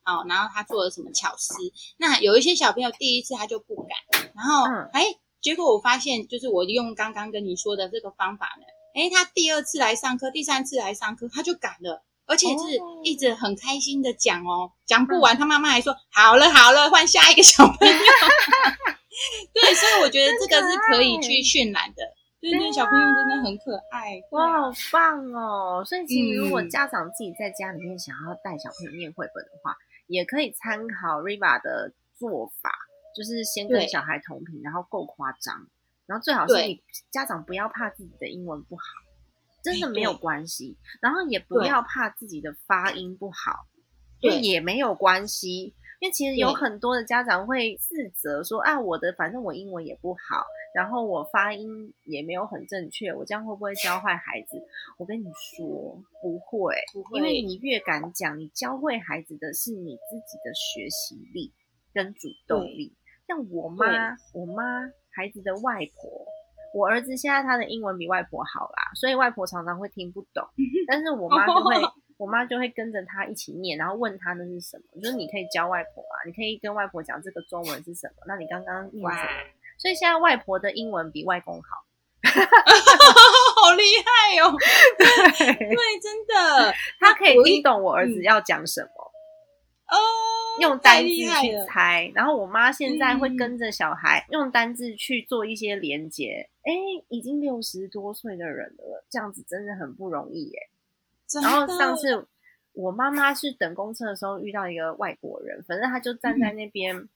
[0.06, 1.54] 哦，然后他做了什么巧思。
[1.98, 5.04] 那有一些小朋友第一次他就不敢，然后嗯哎、
[5.40, 12.04] 结果我发现就是我用刚刚跟你说的这个方法呢，哎，他第二次来上课，第三次来上课他就敢了。
[12.26, 17.94] 而且是哦一直很开心的讲哦，讲不完，他妈妈还说好了好了，换下一个小朋友。
[19.54, 22.04] 对，所以我觉得这个是可以去渲染的。
[22.42, 24.22] 对对，小朋友真的很可爱。
[24.32, 25.84] 哇，好棒哦！
[25.84, 29.76] 所以其实如果嗯家长自己在家里面想要带小朋友念绘本的话，
[30.08, 32.72] 也可以参考 Riva 的做法，
[33.16, 35.66] 就是先跟小孩同频，然后够夸张，
[36.06, 38.84] 然后最好是你家长不要怕自己的英文不好，
[39.66, 43.66] 真的哎没有关系，然后也不要怕自己的发音不好，
[44.22, 45.74] 对也没有关系。
[46.02, 51.68] 因为其实有很多的家长会自责说啊，我的反正我英文也不好，然后我发音
[52.04, 54.62] 也没有很正确，我这样会不会教坏孩子？
[55.00, 61.52] 我跟你说，不会，不会因为你越敢讲，你教会孩子的是你自己的学习力
[61.94, 62.94] 跟主动力。
[63.26, 63.88] 像我妈，
[64.34, 64.64] 我妈
[65.12, 66.26] 孩子的外婆，
[66.74, 70.48] 我儿子现在他的英文比外婆好啦，所以外婆常常会听不懂，
[70.88, 71.76] 但是我妈就会。
[72.18, 78.24] 我妈就会跟着他一起念，然后问他那是什么，就是你可以教外婆啊，你可以跟外婆讲这个中文是什么。
[78.26, 79.30] 那你刚刚念什么？
[79.78, 81.84] 所以现在外婆的英文比外公好，
[82.24, 84.56] 好厉害哦！
[84.98, 85.06] 对，
[85.58, 89.12] 对，真的 他可以我听懂我儿子嗯要讲什么，
[89.92, 89.98] 哦，
[90.60, 92.12] 用单字去猜。
[92.16, 96.50] 然后我妈现在会嗯跟着小孩用单字去做一些连接。
[96.64, 96.74] 哎，
[97.10, 100.70] 已经六十多岁的人了，这样子真的很不容易耶。
[101.42, 102.28] 然后上次
[102.74, 107.08] 我妈妈是等公车的时候遇到一个外国人，反正他就站在那边，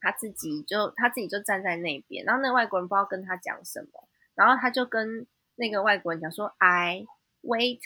[0.00, 7.06] 他自己就他自己就站在那边，然后那个外国人不知道跟他讲什么，然后他就跟那个外国人讲说：“I
[7.42, 7.80] wait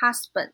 [0.00, 0.52] husband。”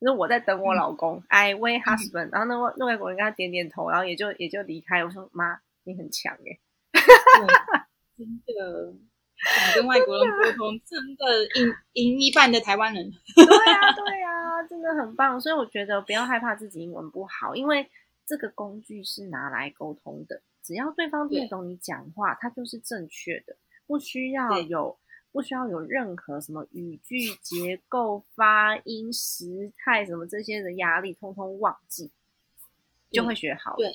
[0.00, 2.30] 就是我在等我老公、i wait husband。
[2.30, 5.04] 然后那外那外国人跟他点点头，然后也就也就离开。
[5.04, 6.60] 我说：“妈，你很强耶。
[6.92, 7.02] 对
[8.16, 8.94] 真的。
[9.38, 13.04] 想跟外国人沟通，真的赢赢一半的台湾人。”
[13.36, 15.38] 对啊，对啊，真的很棒。
[15.38, 17.90] 所以我觉得不要害怕自己英文不好，因为
[18.26, 20.42] 这个工具是拿来沟通的。
[20.62, 23.56] 只要对方听得懂你讲话，它就是正确的，
[23.86, 24.98] 不需要有
[25.36, 32.10] 不需要有任何什么语句结构、发音、时态什么这些的压力，通通忘记，
[33.10, 33.76] 就会学好了。
[33.76, 33.88] 对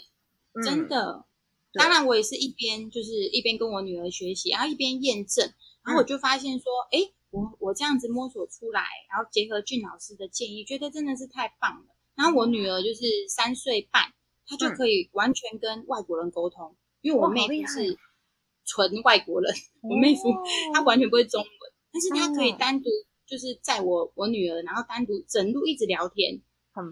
[0.54, 1.25] 嗯真的。
[1.73, 5.51] 对当然，我也是一边就是一边跟我女儿学习，然后一边验证，
[5.84, 11.95] 然后我就发现说，哎、我我这样子摸索出来，然后结合俊老师的建议，觉得真的是太棒了。
[12.13, 14.13] 然后我女儿就是三岁半，
[14.45, 17.97] 她就嗯可以完全跟外国人沟通，因为我妹不是
[18.65, 20.24] 纯外国人，我妹夫
[20.74, 21.50] 他完全不会中文，
[21.91, 22.89] 但是他可以哦单独
[23.26, 26.41] 就是载我我女儿，然后单独整路一直聊天，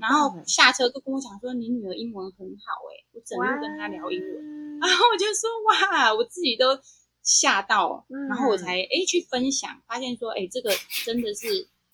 [0.01, 6.79] 然后下车就跟我讲说你女儿英文很好哎、我整路跟她聊英文， 然后我就说哇，我自己都
[7.23, 10.71] 吓到，嗯然后我才哎去分享，发现说哎这个
[11.05, 11.47] 真的是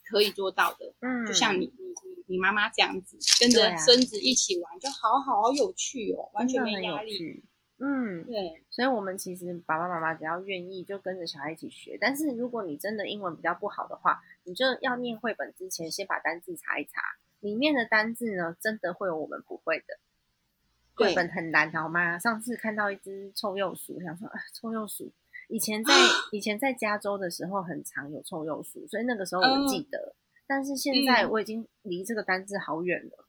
[0.10, 1.26] 可以做到的，嗯。
[1.26, 7.44] 就像你你你你妈妈这样子，跟着孙子一起玩，就好好好有趣哦，完全没压力。
[7.78, 11.98] 趣嗯，对，所以我们其实爸爸妈妈只要愿意，就跟着小孩一起学。
[12.00, 17.02] 但是如果你真的英文比较不好的话，你就要念绘本之前，先把单字查一查，
[17.40, 20.00] 里面的单字呢，真的会有我们不会的。
[20.96, 22.18] 绘本很难，好吗？
[22.18, 25.12] 上次看到一只臭鼬鼠，想说啊，臭鼬鼠。
[25.50, 25.94] 以前在
[26.32, 30.16] 以前在加州的时候，很常有臭鼬鼠，所以那个时候我记得。
[30.48, 33.25] 但是现在嗯我已经离这个单字好远了。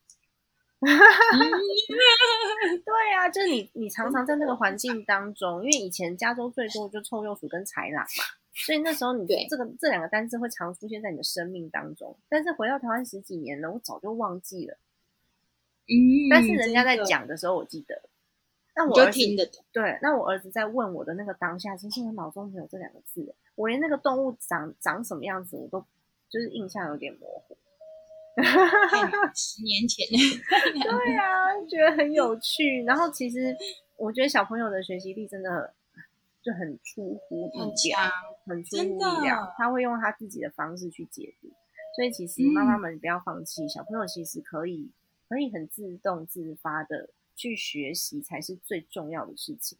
[2.85, 8.07] 对啊，就是你，你常常在那个环境当中，因为以前加州最多就臭鼬鼠跟豺狼嘛，
[8.53, 12.17] 所以那时候你这个这两个单字会常出现在你的生命当中。
[12.29, 14.77] 但是回到台湾十几年了，我早就忘记了。
[15.89, 18.03] 嗯，但是人家在，讲的时候，我记得。
[18.75, 19.65] 那我儿子听得懂。
[19.73, 25.81] 对，那我儿子在问我的那个当下，其实我脑中没有这两个字，我连那个动物长长什么样子，我都
[26.29, 27.57] 就是印象有点模糊。
[29.35, 32.83] 十年前，对啊，觉得很有趣。
[32.85, 33.57] 然后其实
[33.97, 35.73] 我觉得小朋友的学习力真的
[36.43, 37.99] 就很出乎意料，
[38.45, 39.55] 很出乎意料。
[39.57, 41.49] 他会用他自己的方式去解读，
[41.97, 44.91] 所以其实嗯妈妈们不要放弃，小朋友其实可以
[45.29, 49.79] 可以很自动自发的去学习，才是最重要的事情。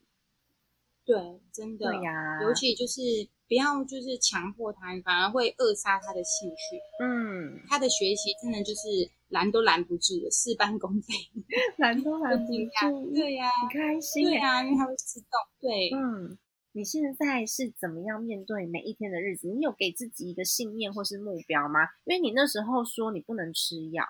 [1.05, 3.01] 对，真的，对呀、尤其就是
[3.49, 6.81] 不要就是强迫他，反而会扼杀他的兴趣。
[7.01, 11.07] 嗯，他的学习真的就是拦都拦不住的，事半功倍。
[11.79, 14.25] 拦都拦不 住，对呀、很开心。
[14.25, 15.31] 对呀、因为他会自动。
[15.61, 16.37] 对，嗯，
[16.73, 19.49] 你现在是怎么样面对每一天的日子？
[19.49, 21.81] 你有给自己一个信念或是目标吗？
[22.05, 24.05] 因为你那时候说你不能吃药，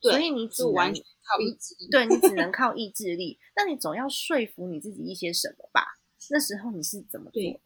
[0.00, 1.90] 对所以你只完全靠意志力。
[1.90, 3.38] 对你只能靠意志力。
[3.54, 5.98] 那你总要说服你自己一些什么吧？
[6.30, 7.60] 那时候你是怎么做的？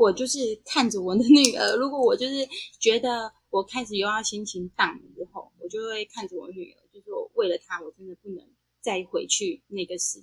[0.00, 8.42] 我就是看着我的女儿， 如果我就是觉得我开始又要心情荡了之后，我就会看着我女儿，就是我为了她，我真的不能
[8.80, 10.18] 再回去那个时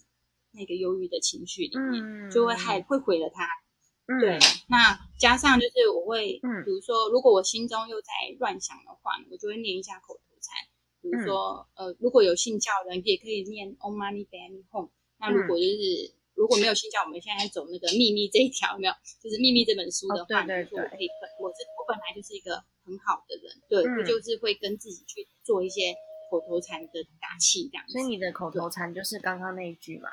[0.52, 2.32] 那个忧郁的情绪里面，嗯。
[2.32, 3.46] 就会害会毁了她。
[4.08, 4.20] 嗯。
[4.20, 6.66] 对，那加上就是我会，嗯。
[6.66, 8.10] 比如说，如果我心中又在
[8.40, 10.56] 乱想的话，我就会念一下口头禅，
[11.02, 11.88] 比如说，嗯。
[11.90, 14.90] 呃，如果有信教的人也可以念 Om Mani Padme Hum。
[15.20, 18.94] 那如果就是、如果没有信教，我们现在走那个秘密这一条，有没有？
[19.20, 25.96] 就是秘密这本书的话，哦对对对可以本我这我本来就是一个很好的人，对，嗯我就是会跟自己去做一些
[26.30, 27.94] 口头禅的打气，这样子。
[27.94, 30.10] 所以你的口头禅就是刚刚那一句嘛？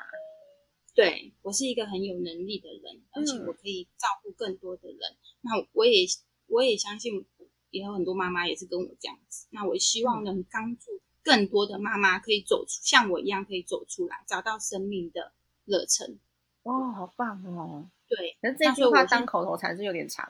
[0.95, 4.99] 对我是一个很有能力的人，而且嗯我可以照顾更多的人。
[5.41, 6.07] 那我也
[6.47, 7.23] 我也相信，
[7.69, 9.45] 也有很多妈妈也是跟我这样子。
[9.51, 15.33] 那我希望能帮助更多的妈妈可以走出像我一样可以走出来，找到生命的
[15.65, 16.19] 热忱。
[16.63, 17.85] 哦，好棒哦！
[18.07, 20.27] 对可是这句话当口头禅是有点长。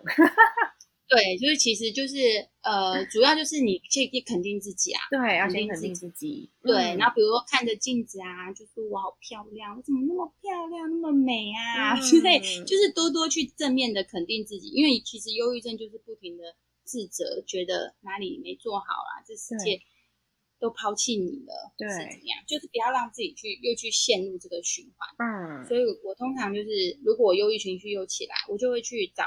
[1.08, 2.18] 对，就是其实就是
[2.62, 5.02] 呃，主要就是你去肯定自己啊。
[5.12, 6.52] 对，要肯定先肯定自自己。
[6.64, 19.80] 对，嗯然后比如说看着镜子啊，就说我好漂亮，我怎么那么漂亮，那么美啊，嗯之类，就是多多去正面的肯定自己，因为其实忧郁症就是不停的自责，觉得哪里没做好啊，这世界
[20.60, 22.44] 都抛弃你了，对是怎么样？
[22.48, 25.08] 就是不要让自己去又去陷入这个循环。
[25.20, 29.26] 嗯所以我通常就是，如果我忧郁情绪又起来，我就会去找，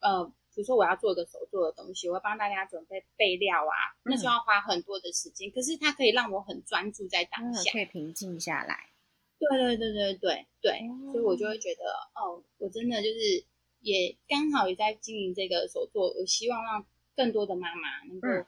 [0.00, 7.72] 呃，比如说我要做一个手做的东西，我会帮大家准备备料啊，那就要花很多的时间，可是它可以让我很专注在当嗯，下。
[7.72, 8.90] 可以平静下来。
[9.38, 11.82] 对对对对对对，哦所以我就会觉得，
[12.14, 13.44] 哦，我真的就是
[13.80, 18.46] 也刚好也在经营这个手作，我希望让更多的妈妈能够嗯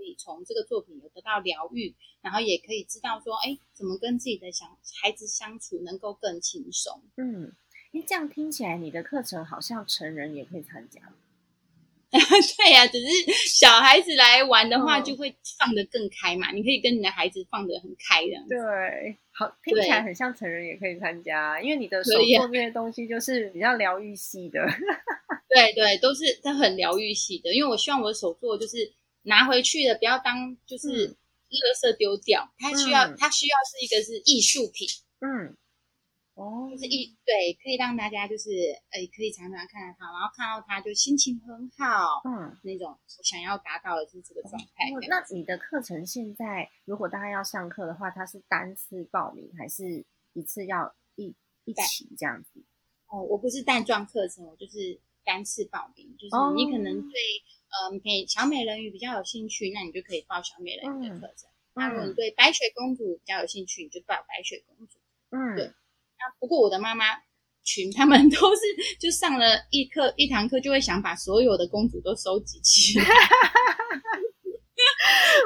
[0.00, 4.64] 可以从这个作品有得到疗愈，然后也可以知道说，哎，怎么跟自己的小
[5.02, 7.02] 孩子相处能够更轻松。
[7.18, 7.52] 嗯，
[7.92, 11.02] 因为，这样听起来你的课程好像成人也可以参加。
[12.10, 13.06] 对呀、只是
[13.46, 16.50] 小孩子来玩的话，嗯就会放得更开嘛。
[16.50, 18.32] 你可以跟你的孩子放得很开的。
[18.48, 24.58] 对，好，听起来很像成人也可以参加，因为你的手可以啊做这些东西就是比较疗愈系的。
[25.54, 27.54] 对对，都是都很疗愈系的。
[27.54, 28.92] 因为我希望我的手作就是
[29.22, 31.16] 拿回去的，不要当就是嗯
[31.50, 34.86] 垃圾丢掉，它需要嗯它需要是一个是艺术品，
[35.20, 35.56] 嗯，
[36.34, 38.50] 哦就是艺对，可以让大家就是
[38.90, 42.22] 呃可以常常看到它，然后看到它就心情很好。
[42.24, 42.56] 嗯。
[42.62, 44.90] 那种我想要达到的就是这个状态。
[45.08, 50.04] 那你的课程现在，如果大家要上课的话，它是单次报名，还是
[50.34, 52.62] 一次要一一起这样子？
[53.08, 57.20] 哦，我不是带状课程，我就是单次报名，就是你可能对
[57.70, 61.48] 嗯给小美人鱼比较有兴趣，那你就可以报小美人鱼的课程。
[61.74, 64.98] 那如果你对白雪公主比较有兴趣，你就报白雪公主。
[65.30, 65.66] 嗯，对。
[65.66, 67.04] 那不过我的妈妈
[67.62, 68.62] 群，他们都是
[68.98, 73.04] 就上了一课一堂课，就会想把所有的公主都收集起来。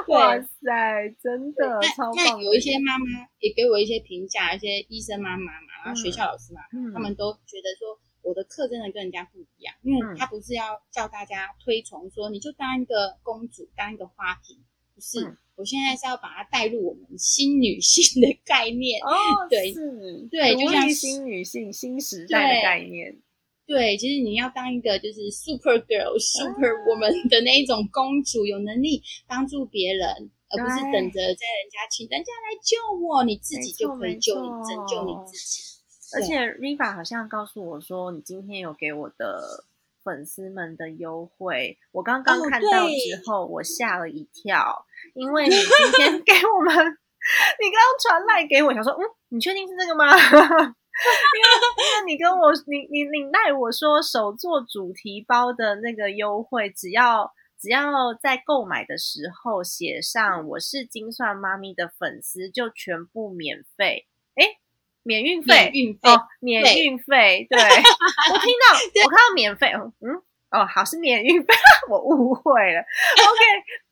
[0.07, 2.15] 哇塞，真的超棒！
[2.15, 3.05] 那有一些妈妈
[3.39, 6.61] 也给我一些评价，一些医生妈妈嘛，然后学校老师嘛，
[6.93, 14.57] 他们都觉得说我的课真的跟人家不一样，因为他不是要叫大家推崇说你就当一个公主，当一个花瓶，
[14.93, 15.37] 不是。
[15.55, 19.71] 我现在是要把它带入我们新女性的概念哦，对，
[20.29, 23.17] 对，就像新女性新时代的概念。
[23.65, 32.75] 对，其实你要当一个就是 super girl、 super woman 的那一种公主，有能力帮助别人，而不是等着在人家请人家来救
[33.07, 35.74] 我，你自己就可以救你、拯救你自己。
[36.13, 39.63] 而且 Riva 好像告诉我说，你今天有给我的
[40.03, 50.05] 粉丝们的优惠，我刚刚看到之后，我吓了一跳，因为你今天 给我们，你刚刚传来给我，想说，嗯，你确定是这个吗？
[50.15, 50.15] 因
[51.41, 51.47] 为
[51.77, 64.07] 因为你跟我你你你带我说手做主题包的那个优惠，只要只要在购买的时候写上我是金算妈咪的粉丝，就全部免费。
[64.35, 64.57] 哎，
[65.05, 66.09] 免运费，运费，
[66.41, 67.47] 免运费。
[67.49, 68.75] 对，我听到
[69.05, 70.11] 我看到免费，嗯，
[70.51, 71.53] 哦，好是免运费，
[71.89, 72.81] 我误会了。
[72.81, 73.41] OK，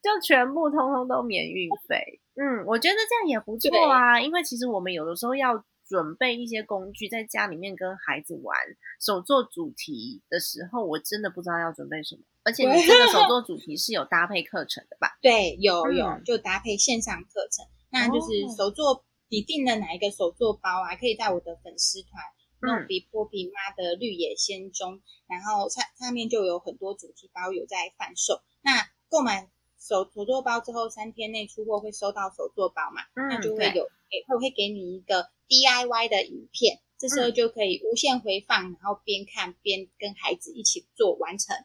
[0.02, 2.20] 就全部通通都免运费。
[2.36, 5.64] 嗯，我觉得这样也不错啊，因为其实我们有的时候要。
[5.86, 8.58] 准备一些工具，在家里面跟孩子玩
[9.02, 12.22] 手作主题的时候，我真的不知道要准备什么。
[12.46, 15.20] 而且你这个手作主题是有搭配课程的吧？
[15.22, 17.66] 对，有有，就搭配线上课程。
[17.92, 19.04] 那就是手作，
[19.34, 20.96] 你订了哪一个手作包啊？
[20.96, 22.12] 可以在我的粉丝团
[22.62, 28.44] “弄比波比妈的绿野仙踪”，然后上上面就有很多主题包有在贩售。
[28.62, 33.02] 那购买手手作包之后，三天内出货会收到手作包嘛？
[33.16, 35.32] 那就会有给会会给你一个。
[35.50, 41.56] DIY 的影片，这时候就可以无限回放，然后边看边跟孩子一起做完成。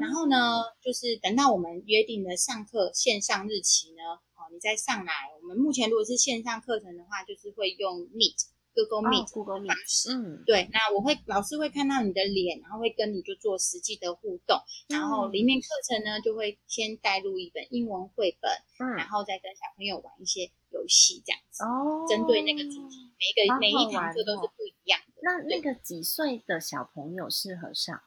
[0.00, 5.12] 然后呢，就是等到我们约定的上课线上日期呢，哦，你再上来。
[5.40, 8.50] 我们目前如果是线上课程的话，就是会用 Meet。
[8.72, 14.56] Google Meet 方式，嗯，对，那我会老师会看到你的脸，然后会跟你就做实际的互动，
[14.88, 18.48] 然后里面课程呢就会先带入一本英文绘本，
[18.78, 25.20] 嗯，然后再跟小朋友玩一些游戏这样子，哦，针对那个主题，每一个每一堂课都是不一样的。
[25.20, 28.00] 那那个几岁的小朋友适合上？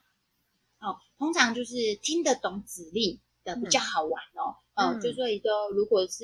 [0.80, 4.63] 哦，通常就是听得懂指令的比较好玩哦，嗯，
[5.00, 6.24] 就说一个如果是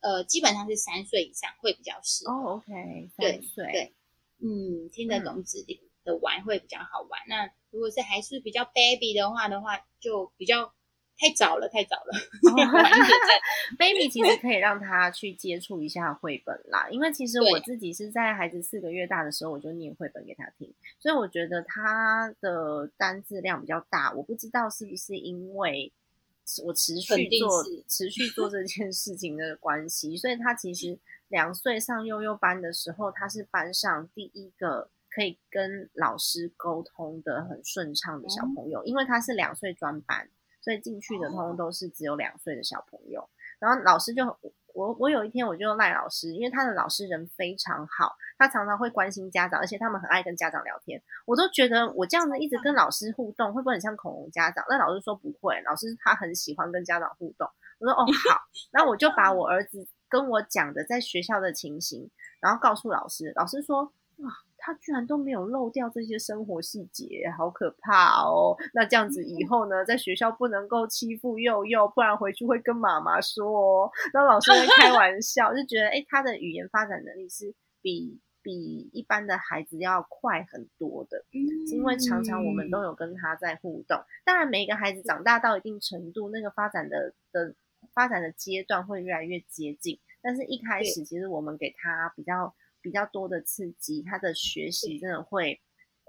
[0.00, 2.32] 呃，基本上是三岁以上会比较适合。
[2.32, 3.94] 哦，OK，三岁，对，
[4.38, 7.20] 嗯，听得懂指令的玩会比较好玩。
[7.28, 10.72] 那如果是还是比较 baby 的话的话，就比较
[11.18, 12.12] 太早了，太早了。
[13.78, 24.10] baby 其实可以让他去接触一下绘本啦，因为其实我自己是在孩子四个月大的时候我就念绘本给他听，所以我觉得他的单字量比较大。
[24.14, 25.92] 我不知道是不是因为。
[26.64, 30.98] 我持续做 持续做这件事情的关系，所以他其实
[31.28, 40.28] 两岁上幼幼班的时候，他是班上第一个可以跟老师沟通的很顺畅的小朋友，因为他是两岁专班，
[40.60, 43.28] 所以进去的通通都是只有两岁的小朋友，
[43.58, 44.38] 然后老师就。
[44.80, 51.02] 我我有一天我就赖老师，因为他的老师人非常好，他常常会关心家长，而且他们很爱跟家长聊天。
[51.26, 54.64] 我都觉得我这样子一直跟老师互动，会不会很像恐龙家长？
[54.70, 57.46] 那老师说不会，老师他很喜欢跟家长互动。
[57.78, 58.40] 我说哦好，
[58.72, 62.10] 那我就把我儿子跟我讲的在学校的情形，
[62.40, 63.32] 然后告诉老师。
[63.36, 63.84] 老师说
[64.16, 64.30] 哇。
[64.60, 68.54] 他居然都没有漏掉这些生活细节，好可怕哦！
[68.74, 73.90] 那这样子以后呢，在学校不能够欺负佑佑，不然回去会跟妈妈说哦。
[74.12, 81.24] 那老师会开玩 笑，就觉得哎，他的语言发展能力是比比一般的孩子要快很多的，
[81.72, 83.98] 因为常常我们都有跟他在互动。
[84.24, 87.54] 当然，每一个孩子长大到一定程度，那个发展的的
[87.94, 92.54] 发展的阶段会越来越接近，但是一开始其实我们给他比较。
[92.82, 95.60] 比较多的刺激，他的学习真的会，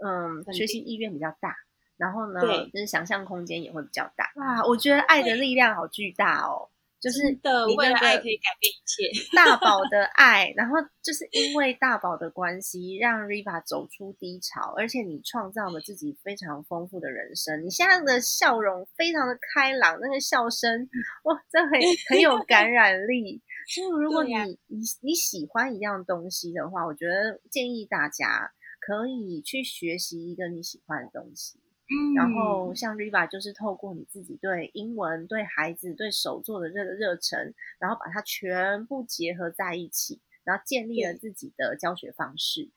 [0.04, 1.56] 嗯，学习意愿比较大，
[1.98, 2.42] 然后呢，
[2.72, 4.32] 就是想象空间也会比较大。
[4.36, 6.70] 哇，我觉得爱的力量好巨大哦，
[7.00, 9.36] 就是的，为了爱可以改变一切。
[9.36, 17.66] 大宝 的爱，然后就是因为大宝的关系，让 Riva 走出低潮，而且你创造了自己非常丰富的人生。
[17.66, 20.88] 你现在的笑容非常的开朗，那个笑声，
[21.24, 21.72] 哇，这很
[22.10, 23.42] 很有感染力。
[23.74, 24.34] 所以，如果你
[24.68, 28.52] 你你喜欢一样东西的话，我觉得建议大家，
[28.82, 31.58] 可以去学习一个你喜欢的东西。
[31.94, 42.70] 嗯然后像 Riva 就是透过你自己对英文、对孩子、对手作的这个热忱，然后把它全部结合在一起，然后建立了自己的教学方式。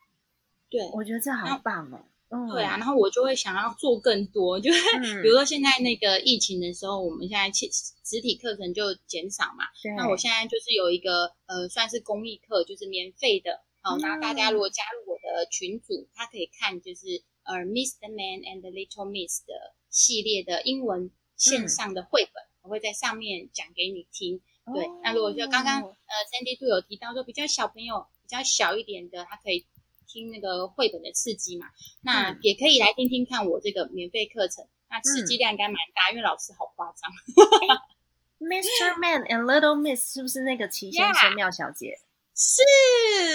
[0.68, 2.06] 对我觉得这好棒哦。
[2.34, 5.22] 嗯，对啊，然后我就会想要做更多，就是嗯。
[5.22, 9.64] 比如说现在那个疫情的时候，我们现在其实体课程就减少嘛，
[9.96, 13.62] 那我现在就是有一个呃，算是公益课，就是免费的。
[13.84, 19.52] 哦，那大家如果加入我的群组，他可以看就是呃 Mister Man and the Little Miss 的
[19.90, 24.40] 系列的英文线上的绘本，我会在上面讲给你听。
[24.72, 25.94] 对，那如果说刚刚哦。
[26.06, 29.66] 呃，Sandy Two 有提到说比较小朋友比较小一点的，他可以
[30.14, 31.66] 听那个绘本的刺激嘛，
[32.02, 34.64] 那嗯也可以来听听看我这个免费课程。
[34.88, 37.10] 那刺激量应该蛮大，因为老师好夸张。
[38.38, 38.94] Mr.
[39.00, 41.98] Man and Little Miss 是不是那个齐先生妙小姐？
[42.36, 42.62] 是，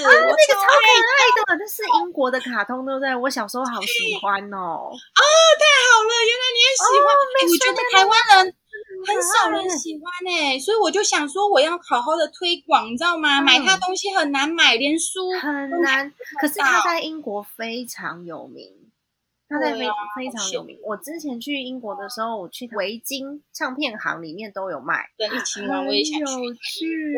[0.04, 3.14] 啊，那个超超可爱的，那是英国的卡通，对不对？
[3.16, 4.88] 我小时候好喜欢哦。
[4.88, 5.22] 好
[6.08, 7.08] 了，原来你也喜欢。
[7.12, 8.56] 哦哎、我觉得台湾人
[9.06, 13.40] 很少人喜欢哎、所以我就想说，我要好好的推广，你知道吗？
[13.40, 18.68] 嗯买他东西很难买，连书很难，可是他在英国非常有名，
[19.48, 19.80] 他在非、
[20.16, 20.78] 非常有名。
[20.84, 26.26] 我之前去英国的时候，我去维京唱片行里面都有卖，跟一起玩，我也想去。
[26.26, 27.16] 很有趣。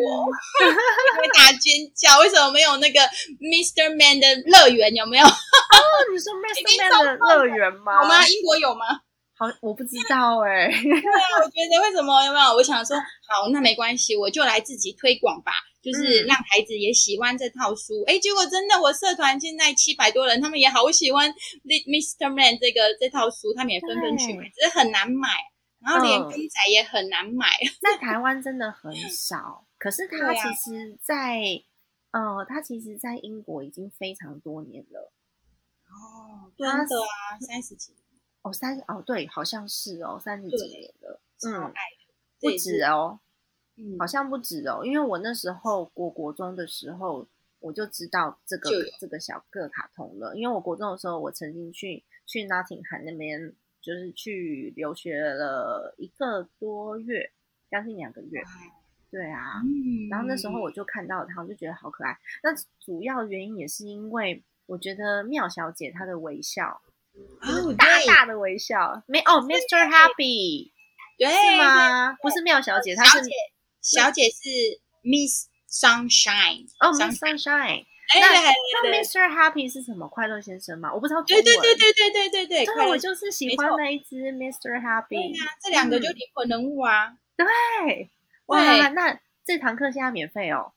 [1.20, 3.00] 会大尖叫，为什么没有那个
[3.40, 3.90] Mr.
[3.90, 4.94] Man 的乐园？
[4.96, 5.26] 有没有？
[5.26, 5.30] 哦，
[6.12, 6.90] 你说 Mr.
[6.90, 8.02] Man 的乐园吗？
[8.04, 8.28] 有吗？
[8.28, 8.86] 英国有吗？
[9.42, 12.54] 好，我不知道哎、对啊，我觉得为什么有没有？
[12.54, 18.04] 我想说，好，那没关系，我就来自己推广吧，就是嗯让孩子也喜欢这套书。
[18.06, 21.28] 哎、结果真的，我社团现在七百多人，他们也好喜欢
[21.66, 22.30] Mr.
[22.30, 25.28] Man 这个这套书，他们也纷纷去买，只是很难买，
[25.80, 27.48] 然后连嗯公仔也很难买。
[27.82, 31.42] 在台湾真的很少，可是它对啊其实在，
[32.12, 35.12] 呃，他其实在英国已经非常多年了。
[35.90, 38.06] 哦，真的啊，三十几年，
[38.44, 41.74] 哦，三哦，对，好像是哦，三十几年了，嗯，
[42.40, 43.20] 不止哦，
[43.78, 43.98] 嗯。
[44.00, 47.28] 好像不止哦，因为我那时候国国中的时候，
[47.60, 48.70] 我就知道这个
[49.00, 57.32] 这个小个卡通了，因为我国中的时候，我曾经去去 Nottingham 那边，就是去留学了一个多月，
[57.70, 58.42] 将近两个月，
[59.12, 62.18] 对啊，嗯然后那时候我就看到它，我就觉得好可爱。
[62.42, 66.82] 那主要原因也是因为我觉得妙小姐她的微笑，
[67.14, 69.88] 哦，大大的微笑，没哦，Mr.
[69.90, 70.72] Happy
[71.18, 71.58] 对是？
[71.58, 72.14] 吗？
[72.22, 73.20] 不是妙小姐，她是
[73.82, 77.86] 小姐，是 Miss Sunshine 哦 Miss Sunshine。
[78.14, 78.28] 哎，那
[78.84, 79.28] 那 Mr.
[79.30, 80.08] Happy 是什么？
[80.08, 80.94] 快乐先生吗？
[80.94, 81.42] 我不知道对。
[81.42, 84.82] 对对对对对对对，对我就是喜欢那一只 Mr.
[84.82, 85.38] Happy。
[85.38, 88.10] 呀，这两个就灵魂人物啊，对，
[88.48, 90.74] 哇，那这堂课现在免费哦。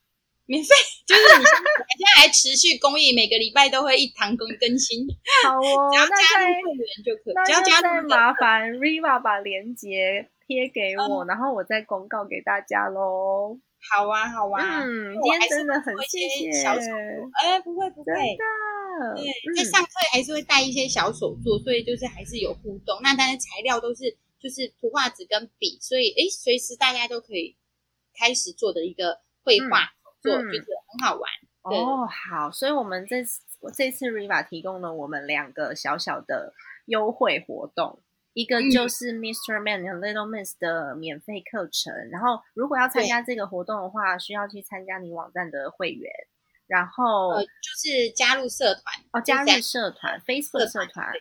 [0.47, 0.68] 免费，
[1.07, 1.66] 就是你现在
[1.97, 5.07] 现在还持续公益，每个礼拜都会一堂更更新，
[5.45, 11.09] 好哦，只要加入会员就可以，只要加入那个麻烦 Riva 把链接贴给嗯。
[11.11, 13.59] 我，然后我再公告给大家喽。
[13.90, 16.86] 好啊好啊，嗯，我今天还是真的很会做一谢谢，些小手
[17.42, 18.45] 哎，不会不会，真的。
[19.16, 19.55] 对，嗯。
[19.57, 22.99] 在上课还是会带一些小手作，所以就是还是有互动。
[23.03, 27.57] 那但是材料都是就是图画纸跟笔，所以诶，随时大家都可以
[28.18, 30.49] 开始做的一个绘画手作，嗯。
[30.51, 31.31] 就是很好玩。
[31.62, 33.41] 哦，好，所以我们这次
[33.75, 36.53] 这次 Riva 提供了我们两个小小的
[36.87, 38.03] 优惠活动，
[38.35, 38.70] 一个嗯。
[38.70, 39.62] 就是 Mr.
[39.62, 46.12] Man and Little Miss 的免费课程，然后如果要参加这个活动的话，需要去参加你网站的会员，
[46.66, 47.49] 然后、呃，就
[47.81, 51.14] 是加入社团哦加入社团 Facebook 社社团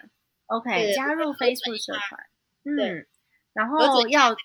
[0.47, 2.28] ，OK 加入 Facebook 社团，
[2.66, 3.08] 嗯，
[3.54, 4.41] 然后要对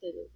[0.00, 0.30] 对对。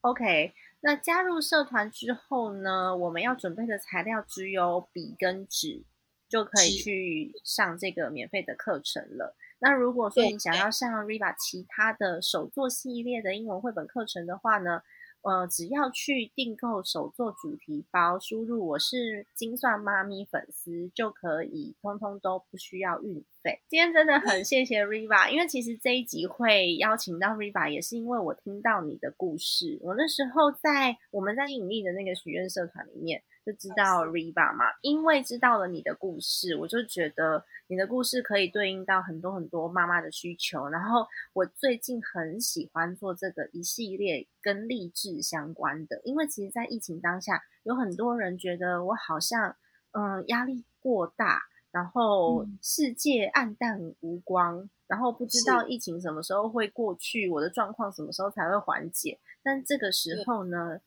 [0.00, 0.52] OK，
[0.86, 5.82] 那加入社团之后呢，我们要准备的材料只有笔跟纸，
[6.28, 9.34] 就可以去上这个免费的课程了。
[9.60, 14.82] 那如果说你想要上 Riva 其他的手作系列的英文绘本课程的话呢，
[15.24, 23.58] 呃，只要去订购手作主题包，输入我是精算妈咪粉丝就可以，通通都不需要运费。
[23.66, 29.78] 今天真的很谢谢 Riva，因为其实这一集会邀请到 Riva，也是因为我听到你的故事。
[29.80, 40.68] 我那时候在我们在引力的那个许愿社团里面就知道 Riva 嘛，因为知道了你的故事，我就觉得你的故事可以对应到很多很多妈妈的需求。
[40.68, 49.54] 然后我最近很喜欢做这个一系列跟励志相关的，因为其实，在疫情当下，有很多人觉得我好像
[49.92, 59.18] 嗯压力过大，然后嗯世界暗淡无光，然后不知道疫情什么时候会过去，我的状况什么时候才会缓解。
[59.42, 60.80] 但这个时候呢，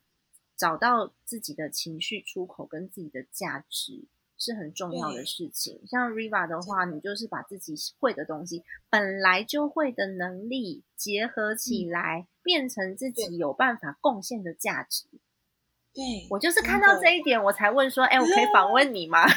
[0.57, 4.05] 找到自己的情绪出口跟自己的价值，
[4.37, 5.79] 是很重要的事情。
[5.87, 15.05] 像 Riva 的话，你就是把自己会的东西，本来就会的能力结合起来，变成自己有办法贡献的价值。
[15.93, 19.25] 对我就是看到这一点，我才问说， 哎，我可以访问你吗？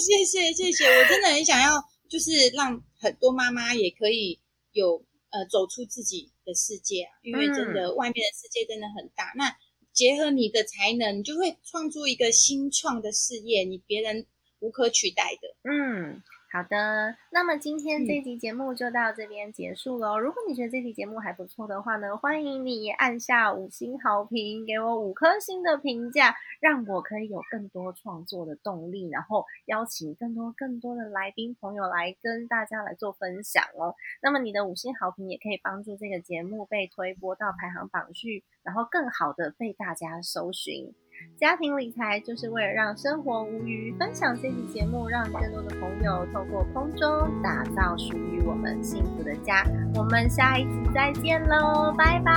[0.00, 4.38] 谢谢谢谢，我真的很想要，就是让很多妈妈也可以
[4.72, 9.32] 有呃走出自己的世界啊，因为真的外面的世界真的很大。
[9.34, 9.56] 那
[9.92, 14.26] 结合你的才能，你就会创出一个新创的事业，你别人
[14.60, 15.70] 无可取代的。
[15.70, 16.22] 嗯。
[16.52, 20.18] 好的，那么今天这集节目就到这边结束喽。
[20.18, 33.94] 如果你觉得这集节目还不错的话呢，欢迎你按下五星好评，给我五颗星的评价，让我可以有更多创作的动力，然后邀请更多更多的来宾朋友来跟大家来做分享哦。
[34.20, 40.92] 那么你的五星好评也可以帮助这个节目被推播到排行榜去，然后更好的被大家搜寻。
[41.38, 49.64] 家庭理财就是为了让生活无余，分享这期节目，让更多的朋友透过空中打造属于我们幸福的家。
[49.94, 52.32] 我们下一集再见喽，拜拜，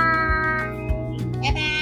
[1.42, 1.73] 拜拜。